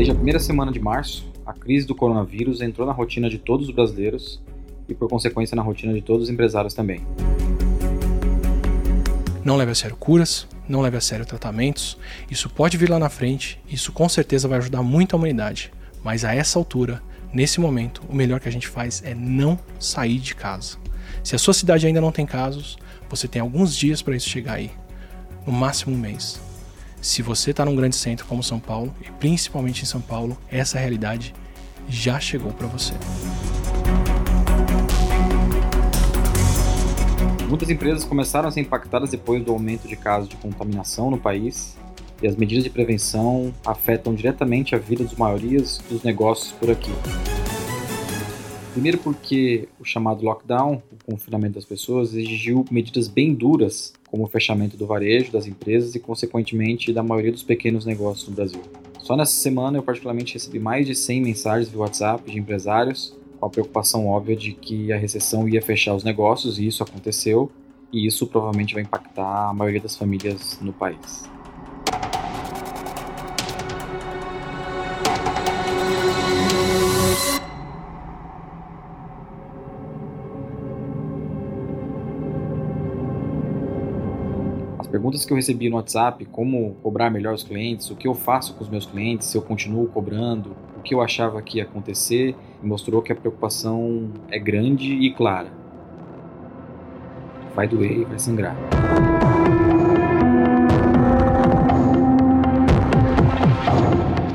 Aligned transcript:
Desde 0.00 0.12
a 0.12 0.14
primeira 0.14 0.40
semana 0.40 0.72
de 0.72 0.80
março, 0.80 1.30
a 1.44 1.52
crise 1.52 1.86
do 1.86 1.94
coronavírus 1.94 2.62
entrou 2.62 2.86
na 2.86 2.92
rotina 2.94 3.28
de 3.28 3.36
todos 3.36 3.68
os 3.68 3.74
brasileiros 3.74 4.42
e, 4.88 4.94
por 4.94 5.10
consequência, 5.10 5.54
na 5.54 5.60
rotina 5.60 5.92
de 5.92 6.00
todos 6.00 6.22
os 6.22 6.30
empresários 6.30 6.72
também. 6.72 7.06
Não 9.44 9.58
leve 9.58 9.72
a 9.72 9.74
sério 9.74 9.94
curas, 9.94 10.48
não 10.66 10.80
leve 10.80 10.96
a 10.96 11.02
sério 11.02 11.26
tratamentos. 11.26 11.98
Isso 12.30 12.48
pode 12.48 12.78
vir 12.78 12.88
lá 12.88 12.98
na 12.98 13.10
frente, 13.10 13.60
isso 13.68 13.92
com 13.92 14.08
certeza 14.08 14.48
vai 14.48 14.56
ajudar 14.56 14.82
muito 14.82 15.14
a 15.14 15.18
humanidade. 15.18 15.70
Mas 16.02 16.24
a 16.24 16.34
essa 16.34 16.58
altura, 16.58 17.02
nesse 17.30 17.60
momento, 17.60 18.02
o 18.08 18.16
melhor 18.16 18.40
que 18.40 18.48
a 18.48 18.52
gente 18.52 18.68
faz 18.68 19.02
é 19.04 19.14
não 19.14 19.58
sair 19.78 20.18
de 20.18 20.34
casa. 20.34 20.78
Se 21.22 21.36
a 21.36 21.38
sua 21.38 21.52
cidade 21.52 21.86
ainda 21.86 22.00
não 22.00 22.10
tem 22.10 22.24
casos, 22.24 22.78
você 23.06 23.28
tem 23.28 23.42
alguns 23.42 23.76
dias 23.76 24.00
para 24.00 24.16
isso 24.16 24.30
chegar 24.30 24.54
aí, 24.54 24.70
no 25.46 25.52
máximo 25.52 25.94
um 25.94 25.98
mês. 25.98 26.40
Se 27.00 27.22
você 27.22 27.52
está 27.52 27.64
num 27.64 27.74
grande 27.74 27.96
centro 27.96 28.26
como 28.26 28.42
São 28.42 28.60
Paulo, 28.60 28.94
e 29.00 29.10
principalmente 29.12 29.82
em 29.82 29.86
São 29.86 30.02
Paulo, 30.02 30.36
essa 30.50 30.78
realidade 30.78 31.34
já 31.88 32.20
chegou 32.20 32.52
para 32.52 32.66
você. 32.66 32.92
Muitas 37.48 37.70
empresas 37.70 38.04
começaram 38.04 38.48
a 38.48 38.52
ser 38.52 38.60
impactadas 38.60 39.10
depois 39.10 39.42
do 39.42 39.50
aumento 39.50 39.88
de 39.88 39.96
casos 39.96 40.28
de 40.28 40.36
contaminação 40.36 41.10
no 41.10 41.18
país 41.18 41.76
e 42.22 42.28
as 42.28 42.36
medidas 42.36 42.64
de 42.64 42.70
prevenção 42.70 43.52
afetam 43.64 44.14
diretamente 44.14 44.74
a 44.74 44.78
vida 44.78 45.02
dos 45.02 45.14
maiorias 45.14 45.80
dos 45.88 46.02
negócios 46.02 46.52
por 46.52 46.70
aqui. 46.70 46.92
Primeiro 48.72 48.98
porque 48.98 49.68
o 49.80 49.84
chamado 49.84 50.24
lockdown, 50.24 50.80
o 50.92 51.12
confinamento 51.12 51.54
das 51.54 51.64
pessoas, 51.64 52.14
exigiu 52.14 52.64
medidas 52.70 53.08
bem 53.08 53.34
duras, 53.34 53.92
como 54.08 54.24
o 54.24 54.26
fechamento 54.28 54.76
do 54.76 54.86
varejo, 54.86 55.32
das 55.32 55.46
empresas 55.46 55.94
e, 55.94 56.00
consequentemente, 56.00 56.92
da 56.92 57.02
maioria 57.02 57.32
dos 57.32 57.42
pequenos 57.42 57.84
negócios 57.84 58.28
no 58.28 58.34
Brasil. 58.34 58.60
Só 59.00 59.16
nessa 59.16 59.32
semana 59.32 59.78
eu 59.78 59.82
particularmente 59.82 60.34
recebi 60.34 60.60
mais 60.60 60.86
de 60.86 60.94
100 60.94 61.20
mensagens 61.20 61.68
via 61.68 61.80
WhatsApp 61.80 62.30
de 62.30 62.38
empresários 62.38 63.16
com 63.40 63.46
a 63.46 63.50
preocupação 63.50 64.06
óbvia 64.06 64.36
de 64.36 64.52
que 64.52 64.92
a 64.92 64.98
recessão 64.98 65.48
ia 65.48 65.62
fechar 65.62 65.94
os 65.94 66.04
negócios, 66.04 66.58
e 66.58 66.66
isso 66.66 66.82
aconteceu, 66.82 67.50
e 67.92 68.06
isso 68.06 68.26
provavelmente 68.26 68.74
vai 68.74 68.82
impactar 68.82 69.48
a 69.48 69.54
maioria 69.54 69.80
das 69.80 69.96
famílias 69.96 70.58
no 70.60 70.72
país. 70.72 71.28
Perguntas 85.00 85.24
que 85.24 85.32
eu 85.32 85.36
recebi 85.36 85.70
no 85.70 85.76
WhatsApp, 85.76 86.26
como 86.26 86.76
cobrar 86.82 87.08
melhor 87.08 87.32
os 87.32 87.42
clientes, 87.42 87.90
o 87.90 87.96
que 87.96 88.06
eu 88.06 88.14
faço 88.14 88.52
com 88.52 88.62
os 88.62 88.68
meus 88.68 88.84
clientes, 88.84 89.28
se 89.28 89.38
eu 89.38 89.40
continuo 89.40 89.86
cobrando, 89.86 90.54
o 90.78 90.82
que 90.82 90.94
eu 90.94 91.00
achava 91.00 91.40
que 91.40 91.56
ia 91.56 91.64
acontecer, 91.64 92.36
mostrou 92.62 93.00
que 93.00 93.10
a 93.10 93.16
preocupação 93.16 94.10
é 94.30 94.38
grande 94.38 94.92
e 94.92 95.10
clara. 95.10 95.48
Vai 97.54 97.66
doer 97.66 98.00
e 98.00 98.04
vai 98.04 98.18
sangrar. 98.18 98.54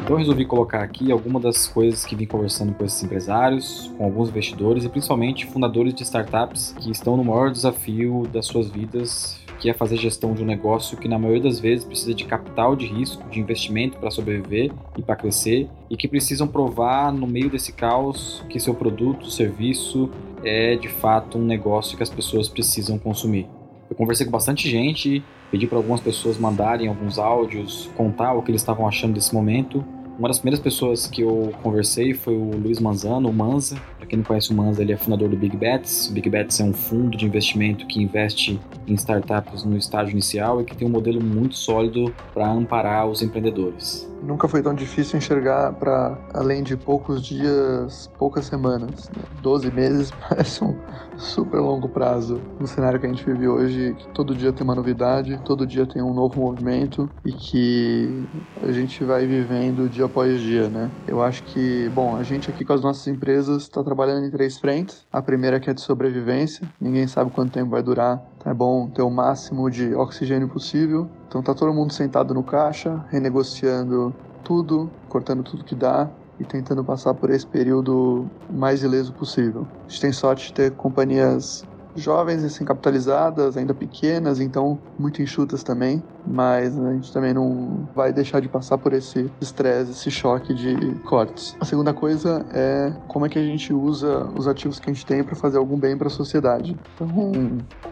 Então 0.05 0.17
eu 0.17 0.19
resolvi 0.19 0.45
colocar 0.45 0.83
aqui 0.83 1.11
algumas 1.11 1.41
das 1.41 1.67
coisas 1.67 2.05
que 2.05 2.15
vim 2.15 2.27
conversando 2.27 2.75
com 2.75 2.85
esses 2.85 3.01
empresários, 3.01 3.91
com 3.97 4.05
alguns 4.05 4.29
investidores 4.29 4.83
e 4.83 4.89
principalmente 4.89 5.47
fundadores 5.47 5.95
de 5.95 6.03
startups 6.03 6.75
que 6.79 6.91
estão 6.91 7.17
no 7.17 7.23
maior 7.23 7.49
desafio 7.49 8.21
das 8.31 8.45
suas 8.45 8.69
vidas 8.69 9.43
que 9.59 9.67
é 9.67 9.73
fazer 9.73 9.97
gestão 9.97 10.35
de 10.35 10.43
um 10.43 10.45
negócio 10.45 10.95
que 10.95 11.07
na 11.07 11.17
maioria 11.17 11.41
das 11.41 11.59
vezes 11.59 11.83
precisa 11.83 12.13
de 12.13 12.23
capital 12.23 12.75
de 12.75 12.85
risco, 12.85 13.27
de 13.31 13.39
investimento 13.39 13.97
para 13.97 14.11
sobreviver 14.11 14.71
e 14.95 15.01
para 15.01 15.15
crescer, 15.15 15.67
e 15.89 15.97
que 15.97 16.07
precisam 16.07 16.47
provar 16.47 17.11
no 17.11 17.25
meio 17.25 17.49
desse 17.49 17.73
caos 17.73 18.45
que 18.47 18.59
seu 18.59 18.75
produto, 18.75 19.31
serviço 19.31 20.11
é 20.43 20.75
de 20.75 20.87
fato 20.87 21.39
um 21.39 21.45
negócio 21.45 21.97
que 21.97 22.03
as 22.03 22.11
pessoas 22.11 22.47
precisam 22.47 22.99
consumir. 22.99 23.47
Eu 23.89 23.95
conversei 23.95 24.25
com 24.25 24.31
bastante 24.31 24.69
gente, 24.69 25.23
pedi 25.49 25.67
para 25.67 25.77
algumas 25.77 26.01
pessoas 26.01 26.37
mandarem 26.37 26.87
alguns 26.87 27.17
áudios, 27.17 27.89
contar 27.95 28.33
o 28.33 28.41
que 28.41 28.51
eles 28.51 28.61
estavam 28.61 28.87
achando 28.87 29.13
desse 29.13 29.33
momento. 29.33 29.83
Uma 30.17 30.29
das 30.29 30.39
primeiras 30.39 30.61
pessoas 30.61 31.07
que 31.07 31.21
eu 31.21 31.51
conversei 31.61 32.13
foi 32.13 32.37
o 32.37 32.57
Luiz 32.57 32.79
Manzano, 32.79 33.29
o 33.29 33.33
Manza. 33.33 33.75
Para 33.97 34.07
quem 34.07 34.19
não 34.19 34.23
conhece 34.23 34.49
o 34.49 34.55
Manza, 34.55 34.81
ele 34.81 34.93
é 34.93 34.97
fundador 34.97 35.27
do 35.27 35.35
Big 35.35 35.57
Bets. 35.57 36.07
O 36.07 36.13
Big 36.13 36.29
Bets 36.29 36.57
é 36.61 36.63
um 36.63 36.71
fundo 36.71 37.17
de 37.17 37.25
investimento 37.25 37.85
que 37.85 38.01
investe 38.01 38.57
em 38.87 38.93
startups 38.93 39.65
no 39.65 39.75
estágio 39.75 40.13
inicial 40.13 40.61
e 40.61 40.63
que 40.63 40.75
tem 40.75 40.87
um 40.87 40.91
modelo 40.91 41.21
muito 41.21 41.55
sólido 41.55 42.13
para 42.33 42.49
amparar 42.49 43.07
os 43.07 43.21
empreendedores. 43.21 44.09
Nunca 44.23 44.47
foi 44.47 44.61
tão 44.63 44.73
difícil 44.73 45.17
enxergar 45.17 45.73
para 45.73 46.17
além 46.33 46.63
de 46.63 46.75
poucos 46.75 47.23
dias, 47.23 48.09
poucas 48.17 48.45
semanas. 48.45 49.09
Né? 49.09 49.23
12 49.41 49.71
meses 49.71 50.11
parece 50.29 50.63
um 50.63 50.75
super 51.17 51.59
longo 51.59 51.87
prazo 51.87 52.41
no 52.59 52.67
cenário 52.67 52.99
que 52.99 53.05
a 53.05 53.09
gente 53.09 53.23
vive 53.23 53.47
hoje, 53.47 53.95
que 53.97 54.07
todo 54.09 54.35
dia 54.35 54.51
tem 54.51 54.63
uma 54.63 54.75
novidade, 54.75 55.39
todo 55.45 55.65
dia 55.65 55.85
tem 55.85 56.01
um 56.01 56.13
novo 56.13 56.39
movimento 56.39 57.09
e 57.23 57.31
que 57.31 58.25
a 58.63 58.71
gente 58.71 59.03
vai 59.03 59.25
vivendo 59.25 59.87
dia 59.87 60.04
após 60.05 60.39
dia, 60.39 60.69
né? 60.69 60.91
Eu 61.07 61.21
acho 61.21 61.43
que, 61.43 61.89
bom, 61.89 62.15
a 62.15 62.23
gente 62.23 62.49
aqui 62.49 62.63
com 62.63 62.73
as 62.73 62.81
nossas 62.81 63.05
empresas 63.07 63.63
está 63.63 63.83
trabalhando 63.83 64.25
em 64.25 64.31
três 64.31 64.57
frentes. 64.57 65.05
A 65.11 65.21
primeira 65.21 65.59
que 65.59 65.69
é 65.69 65.73
de 65.73 65.81
sobrevivência, 65.81 66.67
ninguém 66.79 67.07
sabe 67.07 67.31
quanto 67.31 67.51
tempo 67.53 67.71
vai 67.71 67.83
durar, 67.83 68.21
então 68.37 68.51
é 68.51 68.55
bom 68.55 68.89
ter 68.89 69.01
o 69.01 69.09
máximo 69.09 69.69
de 69.69 69.93
oxigênio 69.93 70.47
possível. 70.49 71.09
Então 71.27 71.41
tá 71.41 71.53
todo 71.53 71.73
mundo 71.73 71.93
sentado 71.93 72.33
no 72.33 72.43
caixa, 72.43 73.05
renegociando 73.09 74.15
tudo, 74.43 74.89
cortando 75.09 75.43
tudo 75.43 75.65
que 75.65 75.75
dá 75.75 76.09
e 76.39 76.45
tentando 76.45 76.83
passar 76.83 77.13
por 77.13 77.29
esse 77.29 77.47
período 77.47 78.27
mais 78.49 78.83
ileso 78.83 79.13
possível. 79.13 79.67
A 79.87 79.91
gente 79.91 80.01
tem 80.01 80.11
sorte 80.11 80.47
de 80.47 80.53
ter 80.53 80.75
companhias 80.75 81.63
jovens 81.95 82.43
recém-capitalizadas, 82.43 83.55
ainda 83.55 83.73
pequenas, 83.73 84.39
então 84.39 84.77
muito 84.99 85.21
enxutas 85.21 85.63
também, 85.63 86.03
mas 86.25 86.77
a 86.77 86.93
gente 86.93 87.11
também 87.11 87.33
não 87.33 87.87
vai 87.95 88.11
deixar 88.11 88.39
de 88.39 88.47
passar 88.47 88.77
por 88.77 88.93
esse 88.93 89.29
estresse, 89.39 89.91
esse 89.91 90.11
choque 90.11 90.53
de 90.53 90.95
cortes. 91.03 91.55
A 91.59 91.65
segunda 91.65 91.93
coisa 91.93 92.45
é 92.53 92.93
como 93.07 93.25
é 93.25 93.29
que 93.29 93.39
a 93.39 93.43
gente 93.43 93.73
usa 93.73 94.27
os 94.37 94.47
ativos 94.47 94.79
que 94.79 94.89
a 94.89 94.93
gente 94.93 95.05
tem 95.05 95.23
para 95.23 95.35
fazer 95.35 95.57
algum 95.57 95.77
bem 95.77 95.97
para 95.97 96.07
a 96.07 96.11
sociedade. 96.11 96.77
Então, 96.95 97.31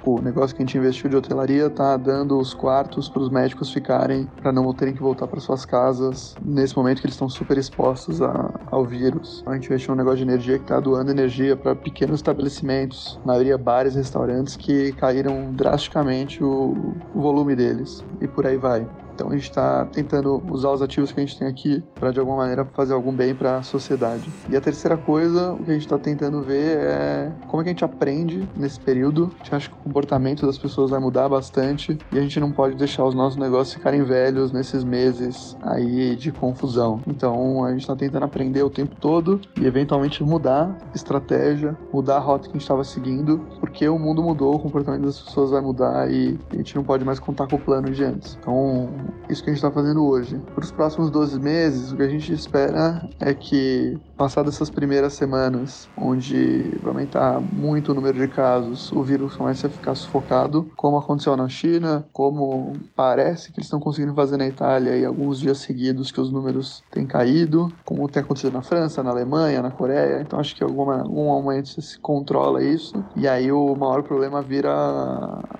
o 0.06 0.22
negócio 0.22 0.56
que 0.56 0.62
a 0.62 0.66
gente 0.66 0.78
investiu 0.78 1.10
de 1.10 1.16
hotelaria 1.16 1.70
tá 1.70 1.96
dando 1.98 2.38
os 2.38 2.54
quartos 2.54 3.10
para 3.10 3.22
os 3.22 3.30
médicos 3.30 3.72
ficarem, 3.72 4.28
para 4.42 4.52
não 4.52 4.74
terem 4.74 4.94
que 4.94 5.02
voltar 5.02 5.28
para 5.28 5.40
suas 5.40 5.66
casas 5.66 6.36
nesse 6.44 6.76
momento 6.76 7.00
que 7.00 7.06
eles 7.06 7.16
estão 7.16 7.30
super 7.30 7.58
expostos 7.58 8.22
a, 8.22 8.52
ao 8.72 8.86
vírus. 8.86 9.44
A 9.46 9.54
gente 9.54 9.68
investiu 9.68 9.94
um 9.94 9.98
negócio 9.98 10.18
de 10.18 10.24
energia 10.24 10.58
que 10.58 10.64
está 10.64 10.80
doando 10.80 11.12
energia 11.12 11.56
para 11.56 11.76
pequenos 11.76 12.20
estabelecimentos, 12.20 13.20
maioria 13.26 13.58
bares 13.58 13.96
restaurantes 13.96 14.56
que 14.56 14.92
caíram 14.94 15.52
drasticamente 15.52 16.44
o, 16.44 16.96
o 17.14 17.22
volume 17.22 17.56
deles 17.56 18.04
e 18.24 18.28
por 18.28 18.48
aí 18.48 18.58
vai. 18.58 18.88
Então 19.14 19.30
a 19.30 19.34
gente 19.34 19.44
está 19.44 19.86
tentando 19.86 20.42
usar 20.50 20.72
os 20.72 20.82
ativos 20.82 21.12
que 21.12 21.20
a 21.20 21.26
gente 21.26 21.38
tem 21.38 21.48
aqui 21.48 21.84
para 21.96 22.12
de 22.12 22.20
alguma 22.20 22.38
maneira 22.38 22.66
fazer 22.66 22.94
algum 22.94 23.14
bem 23.14 23.36
para 23.36 23.58
a 23.58 23.64
sociedade. 23.64 24.30
E 24.50 24.56
a 24.56 24.62
terceira 24.62 24.98
coisa, 24.98 25.54
o 25.54 25.64
que 25.64 25.72
a 25.72 25.74
gente 25.74 25.84
está 25.84 25.98
tentando 25.98 26.42
ver 26.42 26.78
é 26.78 27.32
como 27.48 27.62
é 27.62 27.64
que 27.64 27.70
a 27.70 27.74
gente 27.74 27.86
aprende 27.86 28.48
nesse 28.56 28.80
período. 28.80 29.32
A 29.36 29.44
gente 29.44 29.56
acha 29.56 29.70
que 29.70 29.76
o 29.76 29.80
comportamento 29.80 30.46
das 30.46 30.58
pessoas 30.58 30.92
vai 30.92 31.00
mudar 31.00 31.30
bastante 31.30 31.98
e 32.12 32.18
a 32.18 32.22
gente 32.22 32.40
não 32.40 32.52
pode 32.52 32.76
deixar 32.76 33.06
os 33.06 33.14
nossos 33.14 33.38
negócios 33.38 33.76
ficarem 33.76 34.04
velhos 34.04 34.52
nesses 34.52 34.84
meses 34.84 35.58
aí 35.62 36.16
de 36.16 36.32
confusão. 36.32 37.02
Então 37.08 37.64
a 37.64 37.72
gente 37.72 37.82
está 37.82 37.96
tentando 37.96 38.24
aprender 38.24 38.64
o 38.64 38.70
tempo 38.70 38.96
todo 38.96 39.40
e 39.60 39.66
eventualmente 39.66 40.24
mudar 40.24 40.78
estratégia, 40.94 41.78
mudar 41.92 42.18
a 42.18 42.20
rota 42.20 42.44
que 42.44 42.50
a 42.50 42.54
gente 42.54 42.62
estava 42.62 42.84
seguindo, 42.84 43.40
porque 43.60 43.88
o 43.88 44.00
mundo 44.00 44.22
mudou, 44.24 44.56
o 44.56 44.60
comportamento 44.60 45.04
das 45.04 45.20
pessoas 45.20 45.52
vai 45.52 45.62
mudar 45.62 46.12
e 46.12 46.38
a 46.52 46.56
gente 46.56 46.76
não 46.76 46.84
pode 46.84 47.06
mais 47.06 47.20
contar 47.20 47.48
com 47.48 47.56
o 47.56 47.60
plano 47.60 47.90
de 47.92 48.04
antes. 48.04 48.38
Então 48.40 48.90
isso 49.30 49.44
que 49.44 49.50
a 49.50 49.54
gente 49.54 49.64
está 49.64 49.72
fazendo 49.72 50.06
hoje. 50.06 50.40
Para 50.54 50.64
os 50.64 50.72
próximos 50.72 51.10
12 51.10 51.40
meses, 51.40 51.92
o 51.92 51.96
que 51.96 52.04
a 52.04 52.10
gente 52.10 52.34
espera 52.34 53.08
é 53.20 53.34
que, 53.34 53.98
passadas 54.24 54.56
essas 54.56 54.70
primeiras 54.70 55.16
semanas, 55.16 55.90
onde 55.98 56.78
vai 56.82 56.94
aumentar 56.94 57.42
muito 57.42 57.92
o 57.92 57.94
número 57.94 58.18
de 58.18 58.30
casos, 58.30 58.90
o 58.94 59.04
vírus 59.04 59.36
comece 59.36 59.68
a 59.68 59.70
ficar 59.70 59.94
sufocado, 59.96 60.72
como 60.78 60.98
aconteceu 60.98 61.36
na 61.36 61.50
China, 61.50 62.06
como 62.14 62.72
parece 62.96 63.52
que 63.52 63.60
eles 63.60 63.66
estão 63.66 63.82
conseguindo 63.82 64.14
fazer 64.14 64.38
na 64.38 64.48
Itália 64.48 64.96
e 64.96 65.04
alguns 65.04 65.42
dias 65.42 65.58
seguidos 65.58 66.10
que 66.10 66.22
os 66.22 66.32
números 66.32 66.82
têm 66.90 67.06
caído, 67.06 67.70
como 67.84 68.08
tem 68.08 68.24
acontecido 68.24 68.54
na 68.54 68.62
França, 68.62 69.04
na 69.04 69.10
Alemanha, 69.10 69.62
na 69.62 69.72
Coreia. 69.72 70.22
Então 70.22 70.40
acho 70.40 70.56
que 70.56 70.64
alguma, 70.64 71.02
algum 71.02 71.26
momento 71.26 71.82
se 71.82 72.00
controla 72.00 72.64
isso 72.64 73.04
e 73.18 73.28
aí 73.28 73.52
o 73.52 73.76
maior 73.76 74.04
problema 74.04 74.42
vira 74.42 74.72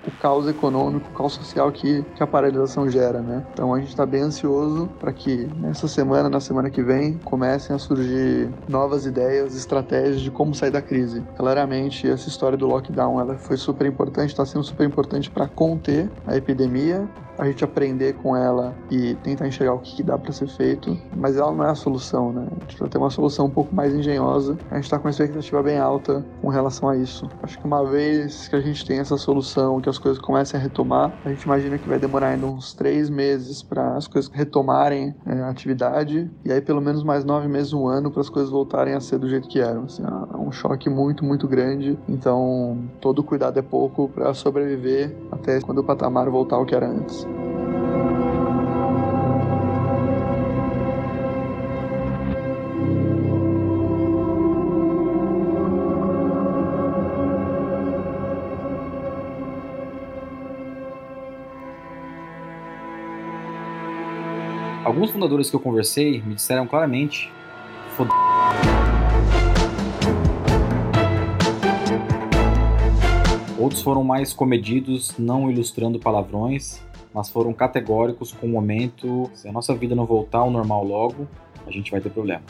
o 0.06 0.10
caos 0.22 0.48
econômico, 0.48 1.10
o 1.10 1.14
caos 1.14 1.34
social 1.34 1.70
que, 1.70 2.02
que 2.14 2.22
a 2.22 2.26
paralisação 2.26 2.88
gera, 2.88 3.20
né? 3.20 3.44
Então 3.52 3.74
a 3.74 3.78
gente 3.78 3.90
está 3.90 4.06
bem 4.06 4.22
ansioso 4.22 4.88
para 4.98 5.12
que 5.12 5.46
nessa 5.58 5.86
semana, 5.86 6.30
na 6.30 6.40
semana 6.40 6.70
que 6.70 6.82
vem, 6.82 7.18
comecem 7.24 7.76
a 7.76 7.78
surgir 7.78 8.53
novas 8.68 9.06
ideias, 9.06 9.54
estratégias 9.54 10.20
de 10.20 10.30
como 10.30 10.54
sair 10.54 10.70
da 10.70 10.82
crise. 10.82 11.22
Claramente, 11.36 12.08
essa 12.08 12.28
história 12.28 12.56
do 12.56 12.66
lockdown 12.66 13.20
ela 13.20 13.36
foi 13.36 13.56
super 13.56 13.86
importante, 13.86 14.30
está 14.30 14.44
sendo 14.46 14.64
super 14.64 14.86
importante 14.86 15.30
para 15.30 15.46
conter 15.46 16.10
a 16.26 16.36
epidemia 16.36 17.08
a 17.38 17.46
gente 17.46 17.64
aprender 17.64 18.14
com 18.14 18.36
ela 18.36 18.74
e 18.90 19.14
tentar 19.16 19.46
enxergar 19.46 19.74
o 19.74 19.78
que, 19.78 19.96
que 19.96 20.02
dá 20.02 20.16
para 20.18 20.32
ser 20.32 20.48
feito, 20.48 20.96
mas 21.16 21.36
ela 21.36 21.52
não 21.52 21.64
é 21.64 21.70
a 21.70 21.74
solução, 21.74 22.32
né? 22.32 22.46
A 22.50 22.60
gente 22.60 22.78
vai 22.78 22.88
ter 22.88 22.98
uma 22.98 23.10
solução 23.10 23.46
um 23.46 23.50
pouco 23.50 23.74
mais 23.74 23.94
engenhosa. 23.94 24.56
A 24.70 24.76
gente 24.76 24.84
está 24.84 24.98
com 24.98 25.04
uma 25.04 25.10
expectativa 25.10 25.62
bem 25.62 25.78
alta 25.78 26.24
com 26.40 26.48
relação 26.48 26.88
a 26.88 26.96
isso. 26.96 27.28
Acho 27.42 27.58
que 27.58 27.64
uma 27.64 27.84
vez 27.84 28.48
que 28.48 28.56
a 28.56 28.60
gente 28.60 28.84
tem 28.84 28.98
essa 28.98 29.16
solução, 29.16 29.80
que 29.80 29.88
as 29.88 29.98
coisas 29.98 30.20
comecem 30.20 30.58
a 30.58 30.62
retomar, 30.62 31.12
a 31.24 31.28
gente 31.28 31.42
imagina 31.42 31.78
que 31.78 31.88
vai 31.88 31.98
demorar 31.98 32.28
ainda 32.28 32.46
uns 32.46 32.72
três 32.74 33.10
meses 33.10 33.62
para 33.62 33.96
as 33.96 34.06
coisas 34.06 34.30
retomarem 34.32 35.14
é, 35.26 35.40
a 35.40 35.48
atividade 35.48 36.30
e 36.44 36.52
aí 36.52 36.60
pelo 36.60 36.80
menos 36.80 37.02
mais 37.02 37.24
nove 37.24 37.48
meses, 37.48 37.72
um 37.72 37.86
ano 37.86 38.10
para 38.10 38.20
as 38.20 38.28
coisas 38.28 38.50
voltarem 38.50 38.94
a 38.94 39.00
ser 39.00 39.18
do 39.18 39.28
jeito 39.28 39.48
que 39.48 39.60
eram. 39.60 39.84
Assim, 39.84 40.02
é 40.02 40.36
um 40.36 40.52
choque 40.52 40.88
muito, 40.88 41.24
muito 41.24 41.48
grande. 41.48 41.98
Então 42.08 42.78
todo 43.00 43.22
cuidado 43.22 43.58
é 43.58 43.62
pouco 43.62 44.08
para 44.08 44.32
sobreviver 44.34 45.14
até 45.30 45.60
quando 45.60 45.78
o 45.78 45.84
patamar 45.84 46.28
voltar 46.30 46.56
ao 46.56 46.64
que 46.64 46.74
era 46.74 46.88
antes. 46.88 47.26
Alguns 64.94 65.10
fundadores 65.10 65.50
que 65.50 65.56
eu 65.56 65.60
conversei 65.60 66.22
me 66.22 66.36
disseram 66.36 66.68
claramente: 66.68 67.28
Fod... 67.96 68.08
Outros 73.58 73.82
foram 73.82 74.04
mais 74.04 74.32
comedidos, 74.32 75.18
não 75.18 75.50
ilustrando 75.50 75.98
palavrões, 75.98 76.80
mas 77.12 77.28
foram 77.28 77.52
categóricos 77.52 78.30
com 78.30 78.46
o 78.46 78.48
momento: 78.48 79.28
se 79.34 79.48
a 79.48 79.52
nossa 79.52 79.74
vida 79.74 79.96
não 79.96 80.06
voltar 80.06 80.38
ao 80.38 80.50
normal 80.50 80.84
logo, 80.84 81.26
a 81.66 81.72
gente 81.72 81.90
vai 81.90 82.00
ter 82.00 82.10
problema. 82.10 82.44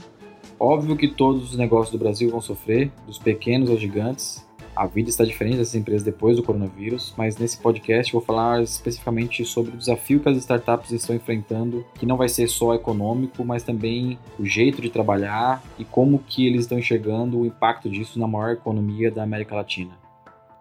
Óbvio 0.60 0.98
que 0.98 1.08
todos 1.08 1.50
os 1.50 1.56
negócios 1.56 1.92
do 1.92 1.98
Brasil 1.98 2.30
vão 2.30 2.42
sofrer, 2.42 2.92
dos 3.06 3.18
pequenos 3.18 3.70
aos 3.70 3.80
gigantes, 3.80 4.46
a 4.74 4.86
vida 4.86 5.08
está 5.08 5.24
diferente 5.24 5.58
dessas 5.58 5.74
empresas 5.74 6.02
depois 6.02 6.36
do 6.36 6.42
coronavírus, 6.42 7.14
mas 7.16 7.36
nesse 7.36 7.58
podcast 7.58 8.12
vou 8.12 8.20
falar 8.20 8.62
especificamente 8.62 9.44
sobre 9.44 9.74
o 9.74 9.76
desafio 9.76 10.20
que 10.20 10.28
as 10.28 10.36
startups 10.38 10.90
estão 10.90 11.14
enfrentando, 11.14 11.84
que 11.94 12.06
não 12.06 12.16
vai 12.16 12.28
ser 12.28 12.48
só 12.48 12.74
econômico, 12.74 13.44
mas 13.44 13.62
também 13.62 14.18
o 14.38 14.44
jeito 14.44 14.82
de 14.82 14.90
trabalhar 14.90 15.62
e 15.78 15.84
como 15.84 16.18
que 16.18 16.46
eles 16.46 16.62
estão 16.62 16.78
enxergando 16.78 17.38
o 17.38 17.46
impacto 17.46 17.88
disso 17.88 18.18
na 18.18 18.26
maior 18.26 18.52
economia 18.52 19.10
da 19.10 19.22
América 19.22 19.54
Latina. 19.54 20.04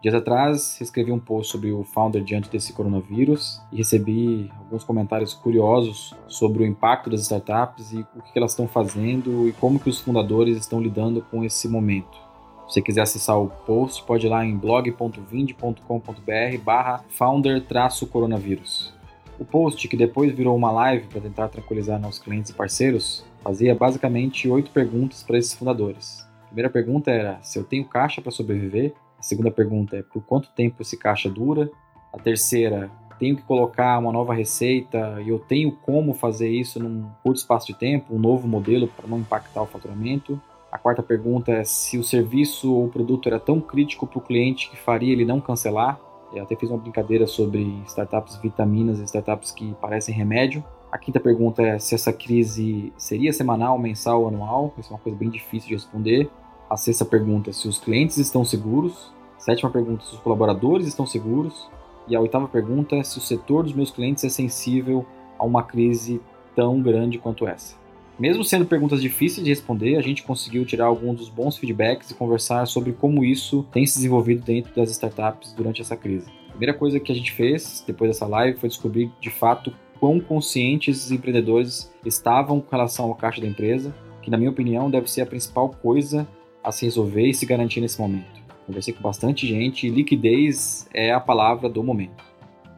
Dias 0.04 0.16
atrás, 0.16 0.82
escrevi 0.82 1.14
um 1.14 1.20
post 1.20 1.50
sobre 1.50 1.72
o 1.72 1.86
founder 1.86 2.22
diante 2.22 2.50
desse 2.50 2.74
coronavírus 2.74 3.62
e 3.72 3.78
recebi 3.78 4.52
alguns 4.60 4.84
comentários 4.84 5.34
curiosos 5.34 6.14
sobre 6.28 6.62
o 6.62 6.66
impacto 6.66 7.10
das 7.10 7.22
startups 7.22 7.94
e 7.94 8.06
o 8.14 8.22
que 8.22 8.38
elas 8.38 8.52
estão 8.52 8.68
fazendo 8.68 9.48
e 9.48 9.54
como 9.54 9.80
que 9.80 9.90
os 9.90 10.02
fundadores 10.02 10.58
estão 10.58 10.82
lidando 10.82 11.22
com 11.32 11.42
esse 11.46 11.70
momento. 11.70 12.33
Se 12.68 12.76
você 12.76 12.82
quiser 12.82 13.02
acessar 13.02 13.40
o 13.40 13.50
post, 13.50 14.04
pode 14.04 14.26
ir 14.26 14.30
lá 14.30 14.46
em 14.46 14.58
blog.vind.com.br 14.58 16.58
barra 16.64 17.04
founder-coronavírus. 17.10 18.94
O 19.40 19.46
post, 19.46 19.88
que 19.88 19.98
depois 19.98 20.34
virou 20.34 20.56
uma 20.56 20.72
live 20.72 21.08
para 21.08 21.22
tentar 21.22 21.50
tranquilizar 21.50 22.00
nossos 22.00 22.22
clientes 22.22 22.52
e 22.52 22.54
parceiros, 22.54 23.26
fazia 23.44 23.76
basicamente 23.76 24.50
oito 24.50 24.72
perguntas 24.72 25.24
para 25.24 25.38
esses 25.38 25.54
fundadores. 25.54 26.26
A 26.44 26.46
primeira 26.48 26.70
pergunta 26.70 27.12
era 27.12 27.40
se 27.42 27.60
eu 27.60 27.64
tenho 27.64 27.86
caixa 27.86 28.22
para 28.22 28.32
sobreviver. 28.32 28.94
A 29.20 29.22
segunda 29.22 29.52
pergunta 29.52 29.98
é 29.98 30.04
por 30.04 30.24
quanto 30.24 30.50
tempo 30.52 30.82
esse 30.82 30.98
caixa 30.98 31.30
dura. 31.30 31.70
A 32.14 32.18
terceira, 32.18 32.90
tenho 33.24 33.36
que 33.36 33.44
colocar 33.44 33.98
uma 34.00 34.12
nova 34.12 34.34
receita 34.34 35.22
e 35.22 35.30
eu 35.30 35.40
tenho 35.40 35.72
como 35.72 36.14
fazer 36.14 36.50
isso 36.50 36.80
num 36.80 37.10
curto 37.24 37.38
espaço 37.38 37.68
de 37.68 37.74
tempo, 37.74 38.14
um 38.14 38.20
novo 38.20 38.48
modelo 38.48 38.88
para 38.88 39.08
não 39.08 39.20
impactar 39.20 39.62
o 39.62 39.66
faturamento. 39.66 40.42
A 40.74 40.80
quarta 40.80 41.04
pergunta 41.04 41.52
é 41.52 41.64
se 41.64 42.00
o 42.00 42.04
serviço 42.04 42.74
ou 42.74 42.86
o 42.86 42.90
produto 42.90 43.30
era 43.30 43.40
tão 43.40 43.62
crítico 43.62 44.08
para 44.08 44.18
o 44.18 44.22
cliente 44.22 44.72
que 44.72 44.76
faria 44.76 45.14
ele 45.14 45.24
não 45.24 45.40
cancelar. 45.40 46.02
Eu 46.34 46.42
até 46.42 46.56
fiz 46.56 46.68
uma 46.68 46.80
brincadeira 46.80 47.28
sobre 47.28 47.62
startups 47.86 48.38
vitaminas 48.38 49.00
e 49.00 49.04
startups 49.04 49.52
que 49.52 49.76
parecem 49.76 50.16
remédio. 50.16 50.64
A 50.92 50.98
quinta 50.98 51.20
pergunta 51.20 51.62
é 51.62 51.78
se 51.78 51.94
essa 51.94 52.12
crise 52.12 52.92
seria 52.98 53.32
semanal, 53.32 53.78
mensal 53.78 54.22
ou 54.22 54.30
anual. 54.30 54.74
Isso 54.80 54.92
é 54.92 54.96
uma 54.96 55.00
coisa 55.00 55.16
bem 55.16 55.30
difícil 55.30 55.68
de 55.68 55.76
responder. 55.76 56.28
A 56.68 56.76
sexta 56.76 57.06
pergunta 57.06 57.52
é 57.52 57.54
se 57.54 57.68
os 57.68 57.78
clientes 57.78 58.18
estão 58.18 58.44
seguros. 58.44 59.14
A 59.38 59.42
sétima 59.42 59.70
pergunta 59.70 60.02
é 60.02 60.08
se 60.08 60.16
os 60.16 60.22
colaboradores 60.22 60.88
estão 60.88 61.06
seguros. 61.06 61.70
E 62.08 62.16
a 62.16 62.20
oitava 62.20 62.48
pergunta 62.48 62.96
é 62.96 63.04
se 63.04 63.20
o 63.20 63.22
setor 63.22 63.62
dos 63.62 63.74
meus 63.74 63.92
clientes 63.92 64.24
é 64.24 64.30
sensível 64.30 65.06
a 65.38 65.46
uma 65.46 65.62
crise 65.62 66.20
tão 66.56 66.82
grande 66.82 67.20
quanto 67.20 67.46
essa. 67.46 67.83
Mesmo 68.20 68.44
sendo 68.44 68.66
perguntas 68.66 69.02
difíceis 69.02 69.44
de 69.44 69.50
responder, 69.50 69.96
a 69.96 70.02
gente 70.02 70.22
conseguiu 70.22 70.64
tirar 70.66 70.86
alguns 70.86 71.18
dos 71.18 71.30
bons 71.30 71.58
feedbacks 71.58 72.12
e 72.12 72.14
conversar 72.14 72.68
sobre 72.68 72.94
como 72.94 73.24
isso 73.24 73.66
tem 73.72 73.86
se 73.88 73.96
desenvolvido 73.96 74.44
dentro 74.46 74.74
das 74.76 74.92
startups 74.92 75.52
durante 75.54 75.82
essa 75.82 75.98
crise. 75.98 76.28
A 76.48 76.52
primeira 76.52 76.74
coisa 76.76 77.00
que 77.00 77.12
a 77.12 77.16
gente 77.16 77.32
fez 77.32 77.84
depois 77.86 78.12
dessa 78.12 78.28
live 78.28 78.60
foi 78.60 78.70
descobrir 78.70 79.12
de 79.20 79.32
fato 79.32 79.74
quão 80.00 80.20
conscientes 80.20 81.06
os 81.06 81.12
empreendedores 81.12 81.92
estavam 82.06 82.62
com 82.62 82.70
relação 82.70 83.06
ao 83.06 83.16
caixa 83.16 83.42
da 83.42 83.48
empresa, 83.48 83.94
que 84.22 84.30
na 84.30 84.38
minha 84.38 84.52
opinião 84.52 84.92
deve 84.92 85.10
ser 85.10 85.22
a 85.22 85.26
principal 85.26 85.70
coisa 85.70 86.28
a 86.64 86.72
se 86.72 86.86
resolver 86.86 87.28
e 87.28 87.34
se 87.34 87.48
garantir 87.48 87.82
nesse 87.82 88.00
momento. 88.00 88.44
Conversei 88.68 88.94
com 88.94 89.02
bastante 89.02 89.48
gente 89.48 89.88
e 89.88 89.90
liquidez 89.90 90.88
é 90.94 91.12
a 91.12 91.20
palavra 91.20 91.68
do 91.68 91.84
momento. 91.84 92.24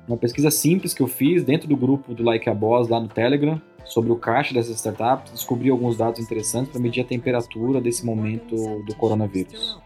Uma 0.07 0.17
pesquisa 0.17 0.49
simples 0.49 0.93
que 0.93 1.01
eu 1.01 1.07
fiz 1.07 1.43
dentro 1.43 1.67
do 1.67 1.75
grupo 1.75 2.13
do 2.13 2.23
Like 2.23 2.49
a 2.49 2.53
Boss 2.53 2.88
lá 2.88 2.99
no 2.99 3.07
Telegram 3.07 3.61
sobre 3.85 4.11
o 4.11 4.15
caixa 4.15 4.53
dessas 4.53 4.77
startups, 4.77 5.31
descobri 5.31 5.69
alguns 5.69 5.95
dados 5.95 6.19
interessantes 6.19 6.71
para 6.71 6.81
medir 6.81 7.01
a 7.01 7.05
temperatura 7.05 7.79
desse 7.79 8.05
momento 8.05 8.55
do 8.83 8.95
coronavírus. 8.95 9.79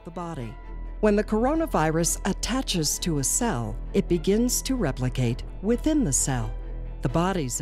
When 1.01 1.15
the 1.15 1.23
coronavirus 1.23 2.19
attaches 2.25 2.99
to 2.99 3.19
a 3.19 3.23
cell, 3.23 3.75
it 3.95 4.07
begins 4.09 4.61
to 4.63 4.75
replicate 4.75 5.45
within 5.63 6.03
the 6.03 6.11
cell. 6.11 6.49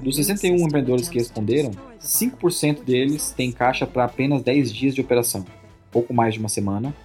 Dos 0.01 0.15
61 0.15 0.65
empreendedores 0.65 1.07
que 1.07 1.19
responderam, 1.19 1.69
5% 2.01 2.83
deles 2.83 3.29
têm 3.29 3.51
caixa 3.51 3.85
para 3.85 4.05
apenas 4.05 4.41
10 4.41 4.73
dias 4.73 4.95
de 4.95 5.01
operação, 5.01 5.45
pouco 5.91 6.11
mais 6.11 6.33
de 6.33 6.39
uma 6.39 6.49
semana. 6.49 6.95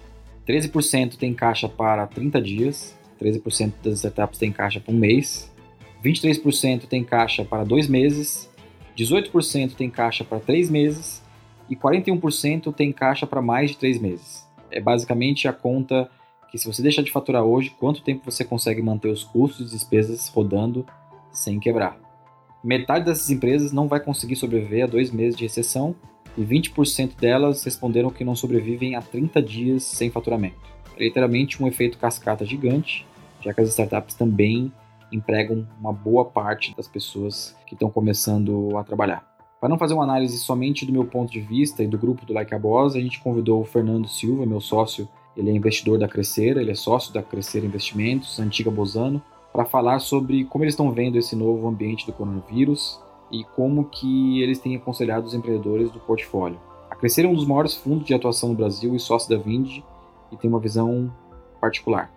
13% 0.47 1.15
têm 1.15 1.31
caixa 1.35 1.69
para 1.69 2.07
30 2.07 2.41
dias, 2.41 2.95
13% 3.21 3.73
das 3.83 3.99
startups 3.99 4.39
têm 4.39 4.51
caixa 4.51 4.79
para 4.79 4.91
um 4.91 4.97
mês. 4.97 5.51
23% 6.03 6.87
têm 6.87 7.03
caixa 7.03 7.45
para 7.45 7.63
dois 7.63 7.87
meses 7.87 8.49
18% 8.97 9.73
tem 9.75 9.89
caixa 9.89 10.23
para 10.23 10.39
3 10.39 10.69
meses 10.69 11.23
e 11.69 11.75
41% 11.75 12.73
tem 12.73 12.91
caixa 12.91 13.25
para 13.25 13.41
mais 13.41 13.71
de 13.71 13.77
3 13.77 13.99
meses. 13.99 14.47
É 14.69 14.79
basicamente 14.79 15.47
a 15.47 15.53
conta 15.53 16.09
que 16.51 16.57
se 16.57 16.67
você 16.67 16.81
deixar 16.81 17.01
de 17.01 17.11
faturar 17.11 17.43
hoje, 17.43 17.71
quanto 17.79 18.03
tempo 18.03 18.29
você 18.29 18.45
consegue 18.45 18.81
manter 18.81 19.09
os 19.09 19.23
custos 19.23 19.71
e 19.71 19.75
despesas 19.75 20.27
rodando 20.27 20.85
sem 21.31 21.59
quebrar. 21.59 21.97
Metade 22.63 23.05
dessas 23.05 23.29
empresas 23.29 23.71
não 23.71 23.87
vai 23.87 23.99
conseguir 23.99 24.35
sobreviver 24.35 24.83
a 24.83 24.87
dois 24.87 25.11
meses 25.11 25.35
de 25.35 25.43
recessão 25.43 25.95
e 26.37 26.43
20% 26.43 27.15
delas 27.19 27.63
responderam 27.63 28.09
que 28.09 28.23
não 28.23 28.35
sobrevivem 28.35 28.95
a 28.95 29.01
30 29.01 29.41
dias 29.41 29.83
sem 29.83 30.09
faturamento. 30.09 30.61
É 30.95 31.03
literalmente 31.03 31.61
um 31.61 31.67
efeito 31.67 31.97
cascata 31.97 32.45
gigante, 32.45 33.05
já 33.41 33.53
que 33.53 33.61
as 33.61 33.69
startups 33.69 34.15
também 34.15 34.71
empregam 35.15 35.67
uma 35.79 35.93
boa 35.93 36.25
parte 36.25 36.75
das 36.75 36.87
pessoas 36.87 37.55
que 37.65 37.73
estão 37.73 37.89
começando 37.89 38.77
a 38.77 38.83
trabalhar. 38.83 39.33
Para 39.59 39.69
não 39.69 39.77
fazer 39.77 39.93
uma 39.93 40.03
análise 40.03 40.37
somente 40.39 40.85
do 40.85 40.91
meu 40.91 41.05
ponto 41.05 41.31
de 41.31 41.39
vista 41.39 41.81
e 41.81 41.87
do 41.87 41.97
grupo 41.97 42.25
do 42.25 42.33
Like 42.33 42.53
a 42.53 42.59
Boss, 42.59 42.95
a 42.95 42.99
gente 42.99 43.21
convidou 43.21 43.61
o 43.61 43.65
Fernando 43.65 44.07
Silva, 44.09 44.45
meu 44.45 44.59
sócio. 44.59 45.07
Ele 45.37 45.49
é 45.49 45.53
investidor 45.53 45.97
da 45.97 46.07
Crescer, 46.07 46.57
ele 46.57 46.71
é 46.71 46.75
sócio 46.75 47.13
da 47.13 47.23
Crescer 47.23 47.63
Investimentos, 47.63 48.39
antiga 48.39 48.69
Bozano, 48.69 49.21
para 49.53 49.63
falar 49.63 49.99
sobre 49.99 50.43
como 50.43 50.65
eles 50.65 50.73
estão 50.73 50.91
vendo 50.91 51.17
esse 51.17 51.35
novo 51.35 51.65
ambiente 51.67 52.05
do 52.05 52.11
coronavírus 52.11 52.99
e 53.31 53.43
como 53.55 53.85
que 53.85 54.41
eles 54.41 54.59
têm 54.59 54.75
aconselhado 54.75 55.25
os 55.25 55.33
empreendedores 55.33 55.89
do 55.89 55.99
portfólio. 55.99 56.59
A 56.89 56.95
Crescer 56.95 57.25
é 57.25 57.27
um 57.27 57.33
dos 57.33 57.47
maiores 57.47 57.73
fundos 57.73 58.05
de 58.05 58.13
atuação 58.13 58.49
no 58.49 58.55
Brasil 58.55 58.93
e 58.95 58.99
sócio 58.99 59.29
da 59.29 59.41
Vind 59.41 59.81
e 60.31 60.37
tem 60.37 60.49
uma 60.49 60.59
visão 60.59 61.11
particular. 61.59 62.12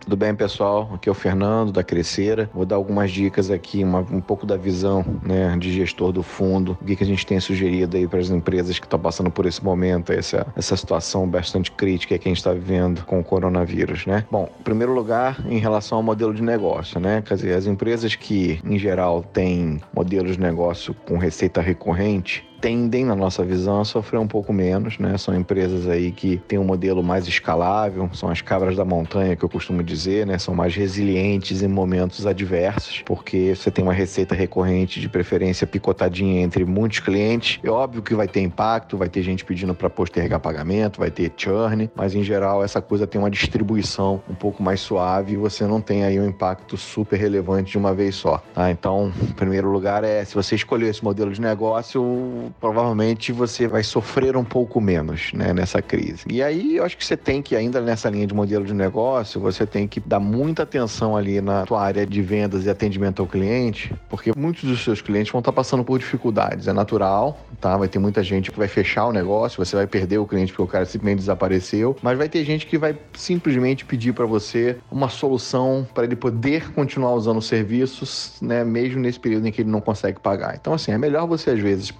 Tudo 0.00 0.16
bem, 0.16 0.34
pessoal? 0.34 0.90
Aqui 0.94 1.08
é 1.08 1.12
o 1.12 1.14
Fernando 1.14 1.70
da 1.70 1.84
Crescera. 1.84 2.50
Vou 2.54 2.64
dar 2.64 2.76
algumas 2.76 3.10
dicas 3.10 3.50
aqui, 3.50 3.84
uma, 3.84 4.00
um 4.00 4.20
pouco 4.20 4.46
da 4.46 4.56
visão 4.56 5.04
né, 5.22 5.54
de 5.58 5.70
gestor 5.70 6.10
do 6.10 6.22
fundo, 6.22 6.76
o 6.80 6.84
que, 6.84 6.96
que 6.96 7.04
a 7.04 7.06
gente 7.06 7.24
tem 7.26 7.38
sugerido 7.38 7.96
aí 7.96 8.08
para 8.08 8.18
as 8.18 8.30
empresas 8.30 8.78
que 8.78 8.86
estão 8.86 8.98
passando 8.98 9.30
por 9.30 9.44
esse 9.44 9.62
momento, 9.62 10.10
essa, 10.10 10.46
essa 10.56 10.76
situação 10.76 11.28
bastante 11.28 11.70
crítica 11.70 12.18
que 12.18 12.26
a 12.26 12.30
gente 12.30 12.38
está 12.38 12.52
vivendo 12.52 13.04
com 13.04 13.20
o 13.20 13.24
coronavírus, 13.24 14.06
né? 14.06 14.24
Bom, 14.30 14.48
em 14.58 14.62
primeiro 14.62 14.94
lugar, 14.94 15.38
em 15.46 15.58
relação 15.58 15.98
ao 15.98 16.02
modelo 16.02 16.32
de 16.32 16.42
negócio, 16.42 16.98
né? 16.98 17.22
Quer 17.22 17.34
dizer, 17.34 17.54
as 17.54 17.66
empresas 17.66 18.14
que, 18.14 18.58
em 18.64 18.78
geral, 18.78 19.22
têm 19.22 19.80
modelos 19.94 20.32
de 20.32 20.40
negócio 20.40 20.94
com 21.06 21.18
receita 21.18 21.60
recorrente, 21.60 22.49
tendem, 22.60 23.04
na 23.04 23.16
nossa 23.16 23.44
visão, 23.44 23.80
a 23.80 23.84
sofrer 23.84 24.18
um 24.18 24.26
pouco 24.26 24.52
menos, 24.52 24.98
né? 24.98 25.16
São 25.16 25.34
empresas 25.34 25.88
aí 25.88 26.12
que 26.12 26.36
têm 26.36 26.58
um 26.58 26.64
modelo 26.64 27.02
mais 27.02 27.26
escalável, 27.26 28.10
são 28.12 28.28
as 28.28 28.42
cabras 28.42 28.76
da 28.76 28.84
montanha 28.84 29.34
que 29.34 29.44
eu 29.44 29.48
costumo 29.48 29.82
dizer, 29.82 30.26
né? 30.26 30.38
São 30.38 30.54
mais 30.54 30.74
resilientes 30.74 31.62
em 31.62 31.68
momentos 31.68 32.26
adversos, 32.26 33.02
porque 33.04 33.54
você 33.54 33.70
tem 33.70 33.82
uma 33.82 33.92
receita 33.92 34.34
recorrente 34.34 35.00
de 35.00 35.08
preferência 35.08 35.66
picotadinha 35.66 36.42
entre 36.42 36.64
muitos 36.64 37.00
clientes. 37.00 37.58
É 37.62 37.70
óbvio 37.70 38.02
que 38.02 38.14
vai 38.14 38.28
ter 38.28 38.40
impacto, 38.40 38.96
vai 38.96 39.08
ter 39.08 39.22
gente 39.22 39.44
pedindo 39.44 39.74
para 39.74 39.88
postergar 39.88 40.40
pagamento, 40.40 41.00
vai 41.00 41.10
ter 41.10 41.32
churn, 41.36 41.90
mas 41.94 42.14
em 42.14 42.22
geral 42.22 42.62
essa 42.62 42.80
coisa 42.82 43.06
tem 43.06 43.20
uma 43.20 43.30
distribuição 43.30 44.22
um 44.28 44.34
pouco 44.34 44.62
mais 44.62 44.80
suave 44.80 45.32
e 45.32 45.36
você 45.36 45.66
não 45.66 45.80
tem 45.80 46.04
aí 46.04 46.20
um 46.20 46.28
impacto 46.28 46.76
super 46.76 47.18
relevante 47.18 47.72
de 47.72 47.78
uma 47.78 47.94
vez 47.94 48.14
só. 48.14 48.42
Tá? 48.54 48.70
Então, 48.70 49.12
em 49.22 49.32
primeiro 49.32 49.70
lugar 49.70 50.04
é 50.04 50.24
se 50.24 50.34
você 50.34 50.54
escolher 50.54 50.88
esse 50.88 51.02
modelo 51.02 51.32
de 51.32 51.40
negócio, 51.40 52.49
provavelmente 52.60 53.32
você 53.32 53.68
vai 53.68 53.82
sofrer 53.82 54.36
um 54.36 54.44
pouco 54.44 54.80
menos 54.80 55.32
né, 55.32 55.52
nessa 55.52 55.80
crise. 55.82 56.24
E 56.28 56.42
aí 56.42 56.76
eu 56.76 56.84
acho 56.84 56.96
que 56.96 57.04
você 57.04 57.16
tem 57.16 57.42
que, 57.42 57.54
ainda 57.54 57.80
nessa 57.80 58.08
linha 58.08 58.26
de 58.26 58.34
modelo 58.34 58.64
de 58.64 58.74
negócio, 58.74 59.40
você 59.40 59.66
tem 59.66 59.86
que 59.86 60.00
dar 60.00 60.20
muita 60.20 60.62
atenção 60.62 61.16
ali 61.16 61.40
na 61.40 61.64
tua 61.64 61.82
área 61.82 62.06
de 62.06 62.22
vendas 62.22 62.64
e 62.64 62.70
atendimento 62.70 63.20
ao 63.22 63.28
cliente, 63.28 63.94
porque 64.08 64.32
muitos 64.36 64.64
dos 64.64 64.82
seus 64.82 65.00
clientes 65.00 65.30
vão 65.30 65.40
estar 65.40 65.52
passando 65.52 65.84
por 65.84 65.98
dificuldades. 65.98 66.66
É 66.66 66.72
natural, 66.72 67.38
tá? 67.60 67.76
Vai 67.76 67.88
ter 67.88 67.98
muita 67.98 68.22
gente 68.22 68.50
que 68.50 68.58
vai 68.58 68.68
fechar 68.68 69.06
o 69.06 69.12
negócio, 69.12 69.64
você 69.64 69.76
vai 69.76 69.86
perder 69.86 70.18
o 70.18 70.26
cliente 70.26 70.52
porque 70.52 70.62
o 70.62 70.66
cara 70.66 70.84
simplesmente 70.84 71.20
desapareceu, 71.20 71.96
mas 72.02 72.16
vai 72.16 72.28
ter 72.28 72.44
gente 72.44 72.66
que 72.66 72.78
vai 72.78 72.96
simplesmente 73.14 73.84
pedir 73.84 74.12
para 74.12 74.26
você 74.26 74.76
uma 74.90 75.08
solução 75.08 75.86
para 75.94 76.04
ele 76.04 76.16
poder 76.16 76.72
continuar 76.72 77.12
usando 77.14 77.38
os 77.38 77.46
serviços, 77.46 78.34
né, 78.40 78.64
mesmo 78.64 79.00
nesse 79.00 79.18
período 79.18 79.46
em 79.46 79.52
que 79.52 79.62
ele 79.62 79.70
não 79.70 79.80
consegue 79.80 80.20
pagar. 80.20 80.56
Então, 80.60 80.74
assim, 80.74 80.92
é 80.92 80.98
melhor 80.98 81.26
você 81.26 81.50
às 81.50 81.60
vezes 81.60 81.90